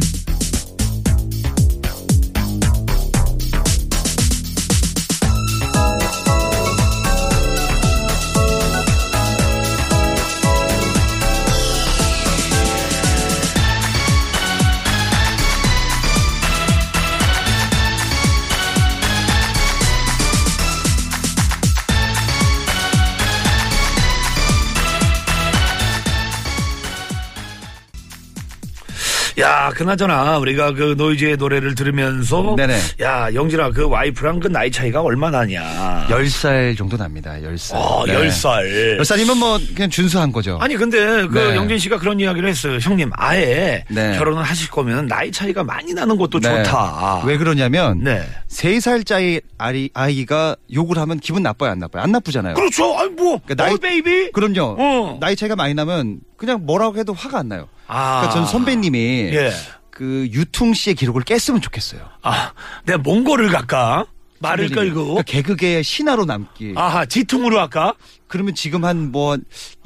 [29.43, 32.79] 야, 그나저나 우리가 그 노이즈의 노래를 들으면서 네네.
[33.01, 36.07] 야, 영진아 그 와이프랑 그 나이 차이가 얼마나 냐?
[36.09, 37.33] 10살 정도 납니다.
[37.43, 37.75] 10살.
[37.75, 38.15] 어, 네.
[38.15, 39.01] 10살.
[39.01, 40.59] 10살이면 뭐 그냥 준수한 거죠.
[40.61, 41.57] 아니 근데 그 네.
[41.57, 42.79] 영진 씨가 그런 이야기를 했어요.
[42.81, 44.17] 형님 아예 네.
[44.17, 46.63] 결혼을 하실 거면 나이 차이가 많이 나는 것도 네.
[46.63, 47.23] 좋다.
[47.25, 48.23] 왜 그러냐면 네.
[48.47, 52.05] 세 3살짜리 아이, 아이가 욕을 하면 기분 나빠요, 안 나빠요?
[52.05, 52.55] 안 나쁘잖아요.
[52.55, 52.97] 그렇죠.
[52.97, 54.31] 아니 뭐 그러니까 나이- 어, baby.
[54.33, 54.77] 그럼요.
[54.79, 55.19] 어.
[55.21, 57.69] 나이 차이가 많이 나면 그냥 뭐라고 해도 화가 안 나요.
[57.87, 58.19] 아.
[58.23, 58.99] 그러니까 전 선배님이
[59.33, 59.53] 예.
[59.93, 62.01] 그 유퉁 씨의 기록을 깼으면 좋겠어요.
[62.23, 62.51] 아,
[62.85, 64.07] 내가 몽골을 갈까?
[64.41, 64.93] 말을 선배님이.
[64.95, 65.05] 끌고.
[65.05, 66.73] 그러니까 개그계의 신화로 남기.
[66.75, 67.95] 아하, 지퉁으로 할까?
[68.27, 69.37] 그러면 지금 한 뭐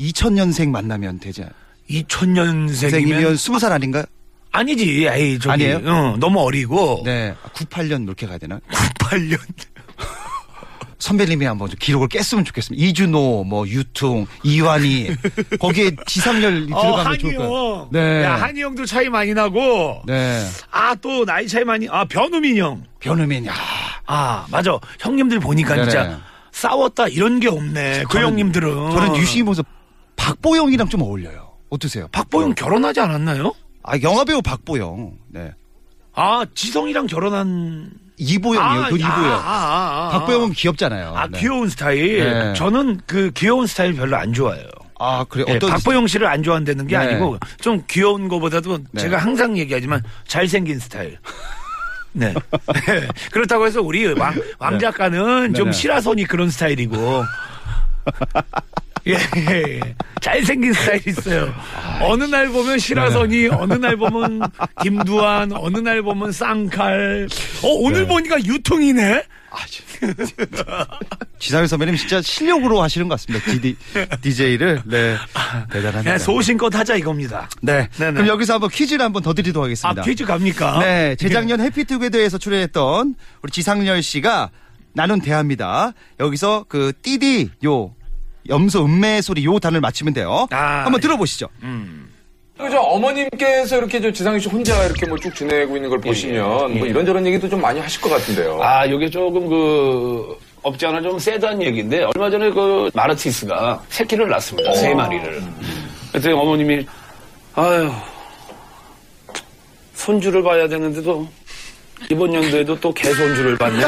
[0.00, 1.54] 2000년생 만나면 되지 않아요?
[1.90, 4.04] 2000년생이면 생이면 20살 아닌가요?
[4.52, 5.06] 아니지.
[5.10, 5.76] 에이, 저기 아니에요?
[5.84, 7.02] 어, 너무 어리고.
[7.04, 7.34] 네.
[7.52, 8.60] 98년 이렇게 가야 되나?
[8.98, 9.38] 98년.
[10.98, 12.84] 선배님이 한번 좀 기록을 깼으면 좋겠습니다.
[12.86, 15.14] 이준호, 뭐 유퉁, 이완희
[15.60, 17.36] 거기에 지상렬 어, 들어가면 좋을 한이형.
[17.50, 17.88] 거예요.
[17.92, 18.22] 네.
[18.24, 20.02] 야, 한이 형도 차이 많이 나고.
[20.06, 20.42] 네.
[20.70, 21.86] 아, 또 나이 차이 많이.
[21.90, 22.82] 아, 변우민 형.
[23.00, 23.52] 변우민, 야.
[24.06, 24.78] 아, 맞아.
[25.00, 25.84] 형님들 보니까 네네.
[25.90, 26.20] 진짜
[26.52, 28.04] 싸웠다 이런 게 없네.
[28.08, 28.90] 그 저는- 형님들은.
[28.92, 29.62] 저는 유심히 보면서
[30.16, 31.52] 박보영이랑 좀 어울려요.
[31.68, 32.08] 어떠세요?
[32.12, 33.52] 박보영 결혼하지 않았나요?
[33.82, 35.12] 아, 영화배우 박보영.
[35.28, 35.50] 네.
[36.14, 37.90] 아, 지성이랑 결혼한.
[38.18, 38.84] 이보영이요.
[38.84, 39.10] 아, 그 이보영.
[39.10, 40.18] 아, 아, 아, 아.
[40.18, 41.14] 박보영은 귀엽잖아요.
[41.16, 41.38] 아, 네.
[41.40, 42.24] 귀여운 스타일.
[42.24, 42.54] 네.
[42.54, 44.66] 저는 그 귀여운 스타일 별로 안 좋아해요.
[44.98, 45.44] 아, 그래.
[45.48, 47.04] 예, 어떤 박보영 씨를 안 좋아한다는 게 네.
[47.04, 49.02] 아니고 좀 귀여운 거보다도 네.
[49.02, 51.18] 제가 항상 얘기하지만 잘생긴 스타일.
[52.12, 52.32] 네.
[53.30, 55.70] 그렇다고 해서 우리 왕, 왕 작가는 좀.
[55.70, 56.96] 시라손이 그런 스타일이고.
[59.06, 59.80] 예, 예, 예.
[60.20, 61.54] 잘생긴 스타일 있어요.
[62.02, 64.42] 어느 날 보면 시라선이, 어느 날 보면
[64.82, 67.28] 김두한, 어느 날 보면 쌍칼.
[67.62, 69.22] 어, 오늘 보니까 유통이네?
[71.38, 73.50] 지상렬 선배님 진짜 실력으로 하시는 것 같습니다.
[73.50, 73.76] 디디,
[74.20, 74.82] DJ를.
[74.84, 75.16] 네.
[75.70, 76.12] 대단합니다.
[76.12, 77.48] 네, 소신껏 하자 이겁니다.
[77.62, 77.88] 네.
[77.96, 78.12] 네네.
[78.12, 80.02] 그럼 여기서 한번 퀴즈를 한번 더 드리도록 아, 하겠습니다.
[80.02, 80.78] 퀴즈 갑니까?
[80.80, 84.50] 네, 재작년 해피투게더에서 출연했던 우리 지상렬 씨가
[84.92, 85.92] 나는 대합니다.
[86.20, 87.94] 여기서 그 띠디 요
[88.48, 90.46] 염소 음매 소리 요 단을 맞히면 돼요.
[90.50, 91.48] 아, 한번 들어보시죠.
[92.58, 96.86] 그저 어머님께서 이렇게 저 지상희 씨 혼자 이렇게 뭐 쭉 지내고 있는 걸 보시면 뭐
[96.86, 98.58] 이런저런 얘기도 좀 많이 하실 것 같은데요.
[98.62, 104.72] 아, 요게 조금 그, 없지 않아 좀 세다는 얘기인데, 얼마 전에 그 마르티스가 새끼를 낳습니다.
[104.72, 105.42] 세 마리를.
[106.12, 106.86] 그랬더니 어머님이,
[107.54, 107.92] 아유,
[109.94, 111.28] 손주를 봐야 되는데도,
[112.10, 113.84] 이번 연도에도 또 개손주를 봤네.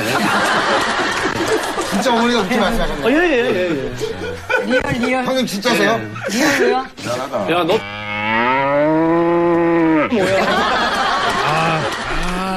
[1.91, 3.07] 진짜 어머니가 그렇게 말씀하셨나요?
[3.07, 4.28] 어, 예, 예, 예, 예.
[4.69, 5.25] real, real.
[5.25, 6.01] 형님 진짜세요?
[6.31, 6.77] real로요?
[6.77, 7.79] 야, 너,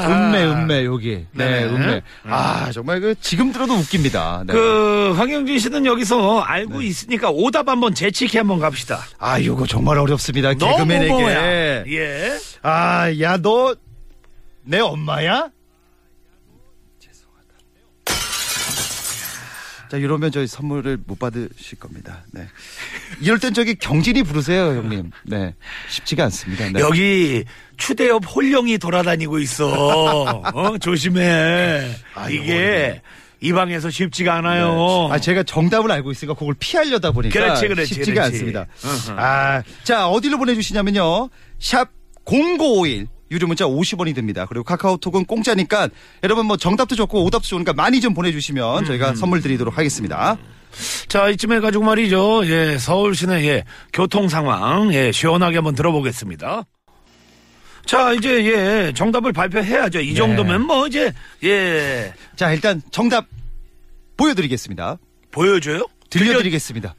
[0.04, 1.26] 음매 음매 여기.
[1.32, 2.02] 네, 음매.
[2.26, 4.44] 아, 정말 그 지금 들어도 웃깁니다.
[4.48, 4.54] 네.
[4.54, 9.00] 그, 황영진 씨는 여기서 알고 있으니까 오답 한번 재치기 한번 갑시다.
[9.20, 10.54] 아, 요거 정말 어렵습니다.
[10.54, 11.12] 개그맨에게.
[11.12, 11.86] 뭐야.
[11.88, 12.38] 예.
[12.64, 13.76] 아, 야, 너
[14.64, 15.50] 내 엄마야?
[19.92, 22.24] 자, 이러면 저희 선물을 못 받으실 겁니다.
[22.32, 22.48] 네.
[23.20, 25.12] 이럴 땐 저기 경진이 부르세요, 형님.
[25.26, 25.54] 네.
[25.90, 26.70] 쉽지가 않습니다.
[26.70, 26.80] 네.
[26.80, 27.44] 여기
[27.76, 29.68] 추대엽 홀령이 돌아다니고 있어.
[29.68, 31.94] 어, 조심해.
[32.16, 33.02] 아, 이게
[33.42, 35.10] 이 방에서 쉽지가 않아요.
[35.12, 38.36] 아, 제가 정답을 알고 있으니까 그걸 피하려다 보니까 그렇지, 그렇지, 쉽지가 그렇지.
[38.36, 38.68] 않습니다.
[38.86, 39.20] 어허.
[39.20, 41.30] 아, 자, 어디로 보내주시냐면요.
[41.60, 41.90] 샵
[42.24, 43.08] 0951.
[43.32, 44.46] 유료 문자 50원이 듭니다.
[44.46, 45.90] 그리고 카카오톡은 공짜니까
[46.24, 50.38] 여러분 뭐 정답도 좋고 오답도 좋으니까 많이 좀 보내주시면 음, 저희가 선물 드리도록 하겠습니다.
[51.08, 52.46] 자, 이쯤 해가지고 말이죠.
[52.46, 53.64] 예, 서울 시내, 예,
[53.94, 56.64] 교통 상황, 예, 시원하게 한번 들어보겠습니다.
[57.86, 60.00] 자, 이제, 예, 정답을 발표해야죠.
[60.00, 60.06] 네.
[60.06, 61.12] 이 정도면 뭐, 이제,
[61.44, 63.26] 예, 자, 일단 정답
[64.16, 64.98] 보여드리겠습니다.
[65.32, 65.88] 보여줘요?
[66.10, 66.96] 들려드리겠습니다.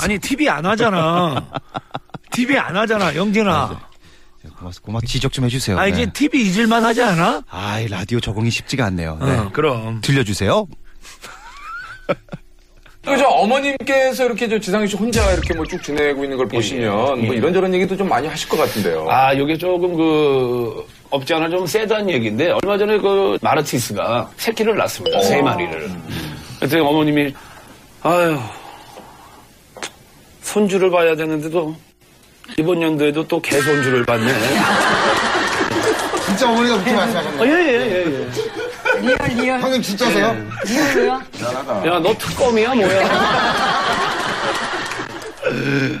[0.00, 1.50] 아니, TV 안 하잖아.
[2.32, 3.89] TV 안 하잖아, 영진아.
[4.58, 5.78] 고맙, 고맙, 지적 좀 해주세요.
[5.78, 6.12] 아, 이제 네.
[6.12, 7.42] TV 잊을만 하지 않아?
[7.50, 9.18] 아, 이 라디오 적응이 쉽지가 않네요.
[9.20, 9.36] 네.
[9.38, 10.00] 어, 그럼.
[10.00, 10.66] 들려주세요.
[13.02, 17.34] 그죠 어머님께서 이렇게 저 지상희 씨 혼자 이렇게 뭐 쭉 지내고 있는 걸 보시면 뭐
[17.34, 19.06] 이런저런 얘기도 좀 많이 하실 것 같은데요.
[19.08, 25.18] 아, 요게 조금 그, 없지 않아 좀 세다는 얘기인데, 얼마 전에 그 마르티스가 새끼를 낳습니다.
[25.22, 25.90] 세 마리를.
[26.58, 27.34] 그랬더니 어머님이,
[28.02, 28.38] 아유,
[30.42, 31.74] 손주를 봐야 되는데도,
[32.58, 34.32] 이번 연도에도 또 개손주를 받네.
[36.26, 37.42] 진짜 어머니가 그렇게 말씀하셨나요?
[37.42, 39.00] 어, 예, 예, 예, 예.
[39.00, 39.60] real, real.
[39.60, 40.36] 형님 진짜세요?
[40.66, 41.12] real로요?
[41.86, 43.10] 야, 너 특검이야, 뭐야?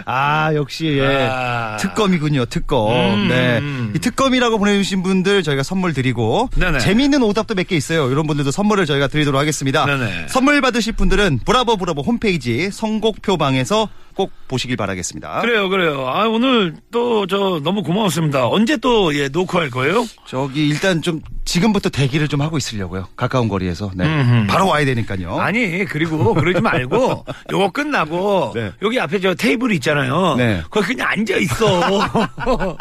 [0.04, 1.28] 아, 역시, 예.
[1.30, 1.76] 아.
[1.78, 2.92] 특검이군요, 특검.
[2.92, 3.28] 음.
[3.28, 3.60] 네.
[3.96, 6.50] 이 특검이라고 보내주신 분들 저희가 선물 드리고.
[6.56, 6.78] 네네.
[6.78, 8.10] 재미있는 오답도 몇 개 있어요.
[8.10, 9.86] 이런 분들도 선물을 저희가 드리도록 하겠습니다.
[9.86, 10.26] 네네.
[10.28, 13.88] 선물 받으실 분들은 브라보 브라보 홈페이지 선곡표방에서
[14.20, 15.40] 꼭 보시길 바라겠습니다.
[15.40, 16.06] 그래요, 그래요.
[16.06, 18.48] 아, 오늘 또 저 너무 고마웠습니다.
[18.48, 20.04] 언제 또 예, 노크할 거예요?
[20.26, 23.08] 저기 일단 좀 지금부터 대기를 좀 하고 있으려고요.
[23.16, 23.90] 가까운 거리에서.
[23.94, 24.04] 네.
[24.04, 24.46] 음흠.
[24.48, 25.38] 바로 와야 되니까요.
[25.38, 28.72] 아니, 그리고 그러지 말고 요거 끝나고 네.
[28.82, 30.34] 여기 앞에 저 테이블 있잖아요.
[30.36, 30.62] 네.
[30.70, 31.80] 거기 그냥 앉아 있어.
[32.44, 32.76] 어?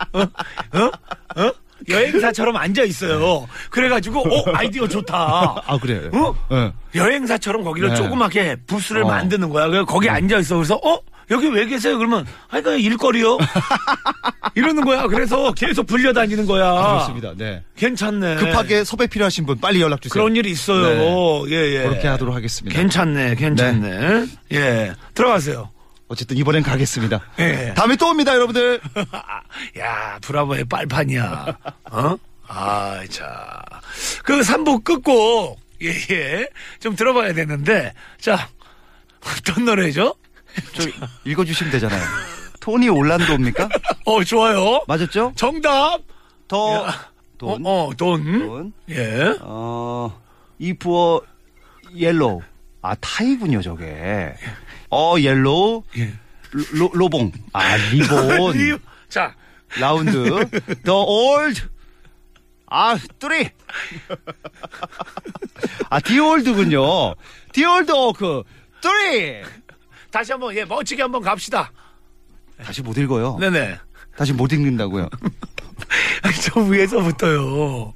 [1.36, 1.52] 어?
[1.88, 3.48] 여행사처럼 앉아 있어요.
[3.70, 5.64] 그래가지고 어 아이디어 좋다.
[5.66, 6.10] 아, 그래요?
[6.14, 6.36] 어?
[6.54, 6.74] 네.
[6.94, 7.96] 여행사처럼 거기를 네.
[7.96, 9.08] 조그맣게 부스를 어.
[9.08, 9.68] 만드는 거야.
[9.68, 10.56] 그래서 거기 앉아 있어.
[10.56, 11.00] 그래서 어
[11.32, 11.98] 여기 왜 계세요?
[11.98, 13.38] 그러면 아니 그냥 일거리요.
[14.56, 15.08] 이러는 거야.
[15.08, 16.70] 그래서 계속 불려다니는 거야.
[16.70, 17.34] 아, 그렇습니다.
[17.36, 17.64] 네.
[17.76, 18.36] 괜찮네.
[18.38, 20.22] 급하게 섭외 필요하신 분 빨리 연락 주세요.
[20.22, 21.48] 그런 일이 있어요.
[21.50, 21.84] 예, 예.
[21.84, 22.76] 그렇게 하도록 하겠습니다.
[22.78, 24.26] 괜찮네, 괜찮네.
[24.54, 24.94] 예.
[25.14, 25.70] 들어가세요.
[26.08, 27.22] 어쨌든 이번엔 가겠습니다.
[27.40, 27.74] 예.
[27.76, 28.82] 다음에 또 옵니다, 여러분들.
[29.78, 31.58] 야, 브라보의 빨판이야.
[31.92, 32.18] 어?
[32.48, 33.62] 아, 자.
[34.24, 36.48] 그 3부 끝곡, 예, 예.
[36.80, 38.50] 좀 들어봐야 되는데, 자.
[39.24, 40.16] 어떤 노래죠?
[40.74, 40.84] 저
[41.26, 42.02] 읽어주시면 되잖아요.
[42.60, 43.70] 토니 올란도입니까?
[44.06, 44.84] 어, 좋아요.
[44.88, 45.34] 맞았죠?
[45.36, 46.00] 정답!
[46.48, 47.10] 더, 야.
[47.38, 47.66] 돈.
[47.66, 48.24] 어, 어, 돈.
[48.40, 48.74] 돈.
[48.90, 49.36] 예.
[49.42, 50.20] 어,
[50.60, 51.22] 이푸어
[51.96, 52.42] 옐로우.
[52.82, 54.34] 아, 타이군요, 저게.
[54.90, 55.84] 어, 옐로우.
[55.98, 56.14] 예.
[56.52, 57.32] 로, 로봉.
[57.54, 58.58] 아, 리본.
[58.58, 59.36] 리- 자,
[59.80, 60.50] 라운드.
[60.84, 61.62] 더 올드.
[62.72, 63.50] 아, 뚜리.
[65.90, 67.16] 아, the old군요.
[67.52, 68.44] the old oak.
[68.82, 69.42] tree.
[70.12, 71.72] 다시 한번, 예, 멋지게 한번 갑시다.
[72.64, 73.38] 다시 못 읽어요.
[73.40, 73.78] 네네.
[74.18, 75.08] 다시 못 읽는다고요.
[76.44, 77.94] 저 위에서부터요.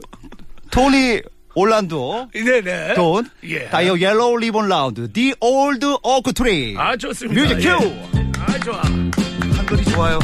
[0.71, 1.21] 토니
[1.56, 2.30] 올란도.
[2.34, 2.93] 네네.
[2.96, 3.30] Dawn.
[3.43, 3.67] 예.
[3.69, 5.12] tie a yellow ribbon round.
[5.12, 6.76] the old oak tree.
[6.78, 7.41] 아, 좋습니다.
[7.41, 7.86] music cue.
[7.86, 8.32] 예.
[8.39, 8.82] 아, 좋아.
[8.82, 10.19] 한글이 좋아요.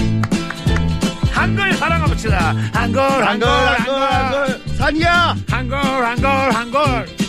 [1.32, 2.54] 한글 사랑합시다.
[2.74, 4.76] 한글, 한글, 한글, 한글.
[4.76, 5.36] 산이야.
[5.50, 7.20] 한글, 한글, 한글.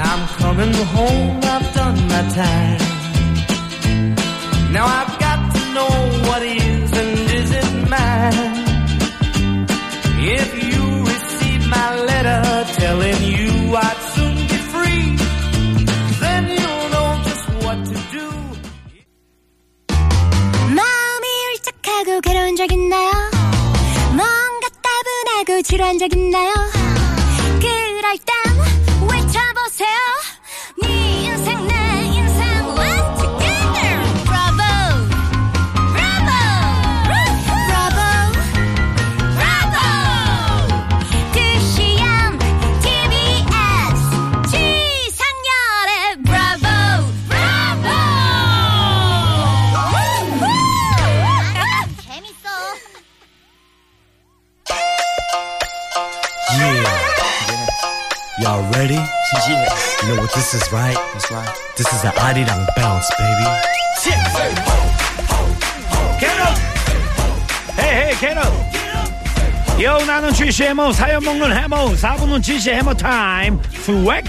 [0.00, 2.78] I'm coming home, I've done my time.
[4.78, 5.92] Now I've got to know
[6.28, 8.54] what is and isn't mine.
[10.38, 12.42] If you receive my letter
[12.78, 15.06] telling you I'd soon be free,
[16.22, 18.28] then you'll know just what to do.
[20.78, 23.10] 마음이 울적하고 괴로운 적 있나요?
[24.14, 26.52] 뭔가 따분하고 지루한 적 있나요?
[27.60, 28.34] 그럴 땐
[29.10, 29.98] 외쳐보세요
[60.50, 60.96] this is, right?
[61.12, 61.54] That's right.
[61.76, 63.44] This is the Arirang bounce, baby.
[66.18, 66.56] Get up!
[67.78, 68.52] 헤이, 헤이, get up!
[69.82, 73.60] 요, 나는 GC 해머, 사연 먹는 해머, 4분은 GC 해머 타임.
[73.84, 74.24] 스웩!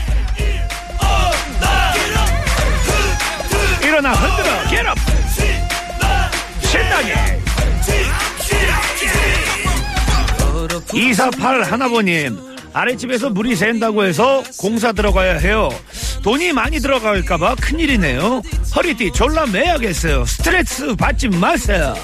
[3.81, 4.99] 일어나, 흔들어, get up!
[6.63, 7.39] 신나게!
[10.93, 12.37] 248 하나버님,
[12.73, 15.69] 아랫집에서 물이 샌다고 해서 공사 들어가야 해요.
[16.21, 18.41] 돈이 많이 들어갈까봐 큰일이네요.
[18.75, 20.25] 허리띠 졸라 매야겠어요.
[20.25, 21.95] 스트레스 받지 마세요.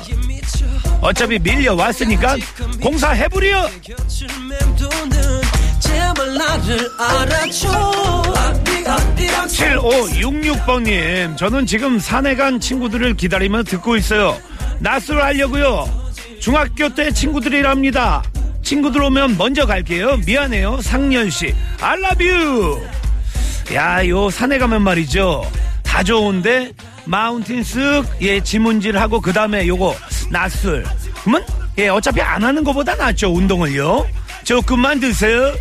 [1.02, 2.38] 어차피 밀려왔으니까
[2.82, 3.70] 공사해버려!
[5.80, 8.24] 제발 나를 알아줘.
[9.48, 14.38] 7566번님, 저는 지금 산에 간 친구들을 기다리며 듣고 있어요.
[14.80, 15.88] 낯설 하려고요.
[16.40, 18.24] 중학교 때 친구들이랍니다.
[18.64, 20.18] 친구들 오면 먼저 갈게요.
[20.26, 20.82] 미안해요.
[20.82, 21.54] 상년씨.
[22.20, 22.82] You.
[23.74, 25.50] 야, 요 산에 가면 말이죠.
[25.84, 26.72] 다 좋은데,
[27.06, 29.96] 마운틴 쓱, 예, 지문질 하고, 그 다음에 요거,
[30.30, 30.86] 낯설.
[31.24, 31.46] 그러면,
[31.78, 34.08] 예, 어차피 안 하는 것보다 낫죠, 운동을요.
[34.44, 35.54] 조금만 드세요.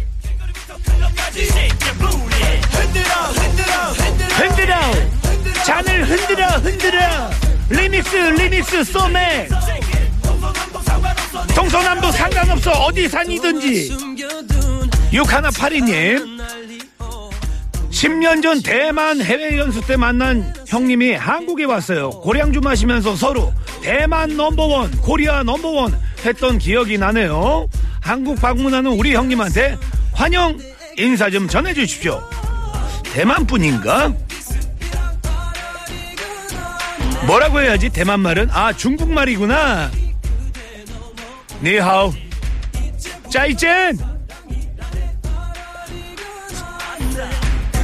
[4.36, 4.74] 흔들어!
[5.64, 7.00] 잔을 흔들어 흔들어
[7.70, 9.48] remix remix 소맥
[11.54, 13.96] 동서남도 상관없어 어디 산이든지
[15.10, 16.38] 6182님
[18.04, 22.10] 10년 전 대만 해외 연수 때 만난 형님이 한국에 왔어요.
[22.10, 23.50] 고량주 마시면서 서로
[23.82, 27.66] 대만 number one, Korea number one 했던 기억이 나네요.
[28.02, 29.78] 한국 방문하는 우리 형님한테
[30.12, 30.58] 환영
[30.98, 32.22] 인사 좀 전해주십시오.
[33.14, 34.12] 대만 분인가?
[37.26, 38.50] 뭐라고 해야지 대만 말은?
[38.52, 39.90] 아 중국 말이구나.
[41.62, 42.12] 你
[43.30, 43.60] 好.
[43.60, 44.13] 再见.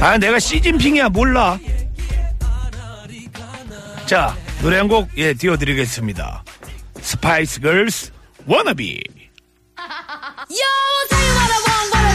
[0.01, 1.09] 아 내가 시진핑이야.
[1.09, 1.59] 몰라.
[4.07, 6.43] 자 노래 한 곡 예 띄워드리겠습니다.
[7.01, 8.11] Spice Girls
[8.45, 9.03] Wannabe.
[10.49, 12.11] Yo, I'll tell you what I want, what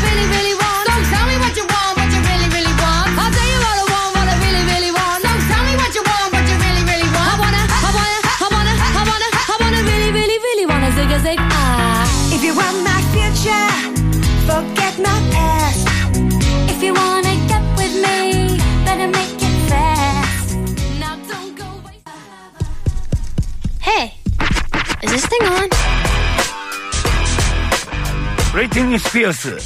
[28.75, 29.57] 브레이팅 스피어스.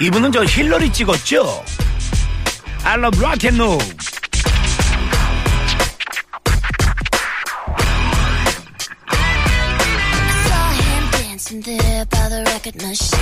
[0.00, 1.62] 이분은 저 힐러리 찍었죠?
[2.84, 3.78] I love rock and roll.
[10.48, 13.20] saw him dancing there by the record machine.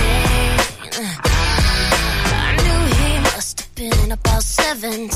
[2.33, 5.09] I knew he must have been about 17.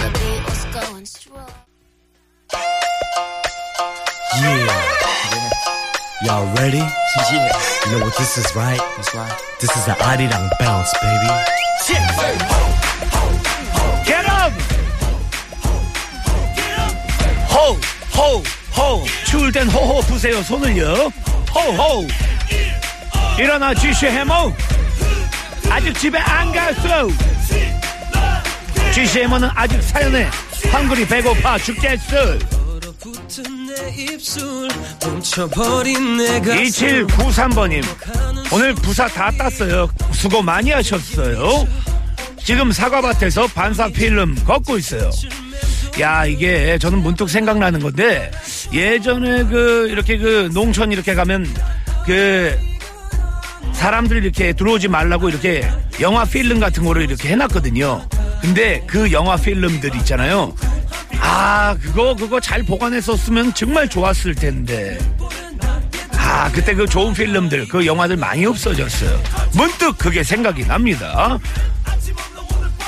[0.00, 1.50] The beat was going strong.
[4.40, 4.94] Yeah.
[6.24, 6.80] Y'all ready?
[7.31, 7.49] Yeah.
[7.85, 8.79] You know what this is, right?
[8.95, 9.33] That's right.
[9.59, 11.29] This is the Arirang bounce, baby.
[14.05, 14.53] Get up!
[17.49, 17.79] 호,
[18.15, 18.43] 호,
[18.75, 19.05] 호.
[19.25, 21.11] 추울 땐 호호 부세요, 손을요.
[21.53, 22.07] 호 호.
[23.39, 24.53] 일어나, 쥐쉬 해모.
[25.71, 27.07] 아직 집에 안 갔어.
[28.93, 30.29] 쥐쉬 해모는 아직 사연해.
[30.71, 32.58] 한글이 배고파 죽겠어.
[36.63, 37.83] 2793번님
[38.53, 39.89] 오늘 부사 다 땄어요.
[40.11, 41.67] 수고 많이 하셨어요.
[42.43, 45.09] 지금 사과밭에서 반사 필름 걷고 있어요.
[45.99, 48.31] 야 이게 저는 문득 생각나는 건데
[48.73, 51.47] 예전에 그 이렇게 그 농촌 이렇게 가면
[52.05, 52.57] 그
[53.73, 55.69] 사람들 이렇게 들어오지 말라고 이렇게
[56.01, 58.07] 영화 필름 같은 거를 이렇게 해놨거든요.
[58.41, 60.53] 근데 그 영화 필름들 있잖아요
[61.17, 64.97] 아 그거 그거 잘 보관했었으면 정말 좋았을 텐데.
[66.13, 69.21] 아 그때 그 좋은 필름들 그 영화들 많이 없어졌어요.
[69.53, 71.37] 문득 그게 생각이 납니다.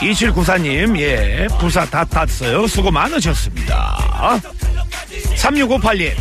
[0.02, 2.68] 2794님 예 부사 다 탔어요.
[2.68, 4.40] 수고 많으셨습니다.
[5.36, 6.14] 3658님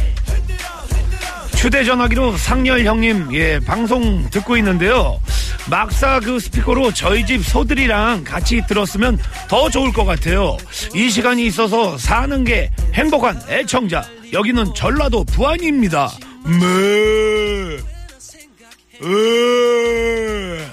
[1.57, 5.21] 휴대전화기로 상렬 형님 예 방송 듣고 있는데요
[5.71, 9.19] 막사 그 스피커로 저희 집 소들이랑 같이 들었으면
[9.49, 10.57] 더 좋을 것 같아요.
[10.95, 14.05] 이 시간이 있어서 사는 게 행복한 애청자.
[14.33, 16.11] 여기는 전라도 부안입니다.
[16.45, 17.79] 네.
[19.03, 20.67] 으.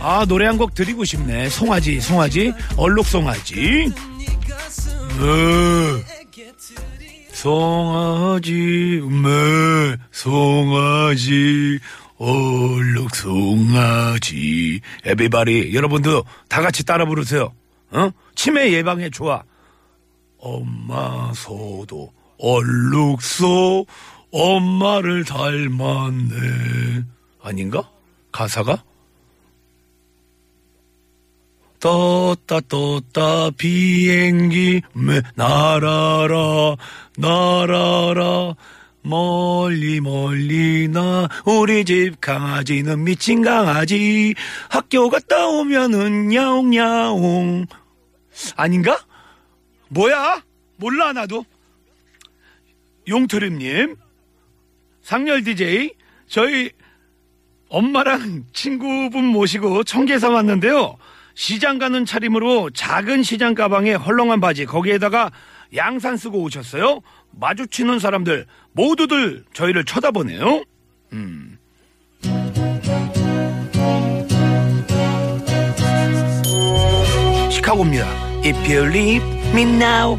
[0.00, 1.48] 아 노래 한 곡 드리고 싶네.
[1.50, 3.92] 송아지 송아지 얼룩 송아지.
[5.20, 6.02] 으.
[7.32, 11.78] 송아지 매 송아지
[12.18, 17.52] 얼룩 송아지 에비바리 여러분도 다 같이 따라 부르세요
[17.90, 18.10] 어?
[18.34, 19.42] 치매 예방에 좋아
[20.38, 23.86] 엄마 소도 얼룩소
[24.30, 27.04] 엄마를 닮았네
[27.42, 27.88] 아닌가?
[28.32, 28.82] 가사가?
[31.80, 36.76] 떴다 떴다 비행기 매 날아라
[37.18, 38.54] 날아라
[39.04, 44.34] 멀리 멀리 나 우리 집 강아지는 미친 강아지.
[44.70, 47.66] 학교 갔다 오면은 야옹야옹.
[48.56, 48.98] 아닌가?
[49.90, 50.42] 뭐야?
[50.76, 51.44] 몰라 나도.
[53.06, 53.96] 용트림님
[55.02, 55.92] 상렬 DJ
[56.26, 56.70] 저희
[57.68, 60.96] 엄마랑 친구분 모시고 청계산 왔는데요.
[61.34, 65.30] 시장 가는 차림으로 작은 시장 가방에 헐렁한 바지 거기에다가
[65.74, 67.00] 양산 쓰고 오셨어요
[67.38, 70.64] 마주치는 사람들 모두들 저희를 쳐다보네요.
[71.12, 71.58] 음.
[77.50, 78.06] 시카고입니다.
[78.44, 80.18] If you leave me now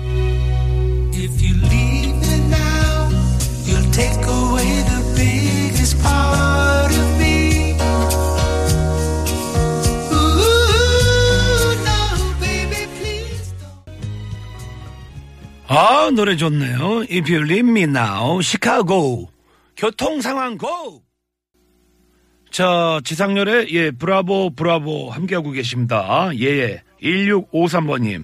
[16.12, 17.04] 노래 좋네요.
[17.10, 19.30] If you leave me now, 시카고.
[19.78, 21.04] 교통 상황 고!
[22.52, 26.30] 자, 지상렬의, 예, 브라보, 브라보, 함께하고 계십니다.
[26.40, 26.84] 예, 예.
[27.02, 28.24] 1653번님.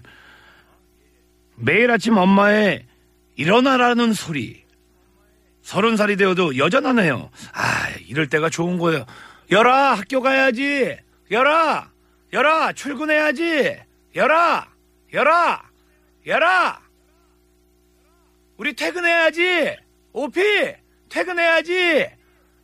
[1.58, 2.86] 매일 아침 엄마의
[3.36, 4.64] 일어나라는 소리.
[5.62, 7.30] 서른 살이 되어도 여전하네요.
[7.54, 9.06] 아, 이럴 때가 좋은 거예요.
[9.52, 10.98] 열아, 학교 가야지.
[11.30, 11.92] 열아,
[12.34, 13.78] 열아, 출근해야지.
[14.16, 14.68] 열아,
[15.14, 15.62] 열아,
[16.26, 16.91] 열아.
[18.62, 19.76] 우리 퇴근해야지.
[20.14, 20.40] 오피
[21.10, 22.08] 퇴근해야지.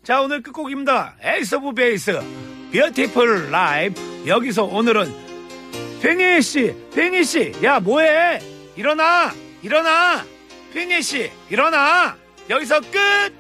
[0.03, 1.15] 자 오늘 끝곡입니다.
[1.23, 2.19] Ace of Base
[2.71, 5.11] Beautiful Life 여기서 오늘은
[5.99, 8.39] 팽이 씨, 팽이 씨, 야 뭐해?
[8.75, 9.33] 일어나,
[9.63, 10.23] 일어나,
[10.71, 12.15] 팽이 씨, 일어나.
[12.47, 13.33] 여기서 끝.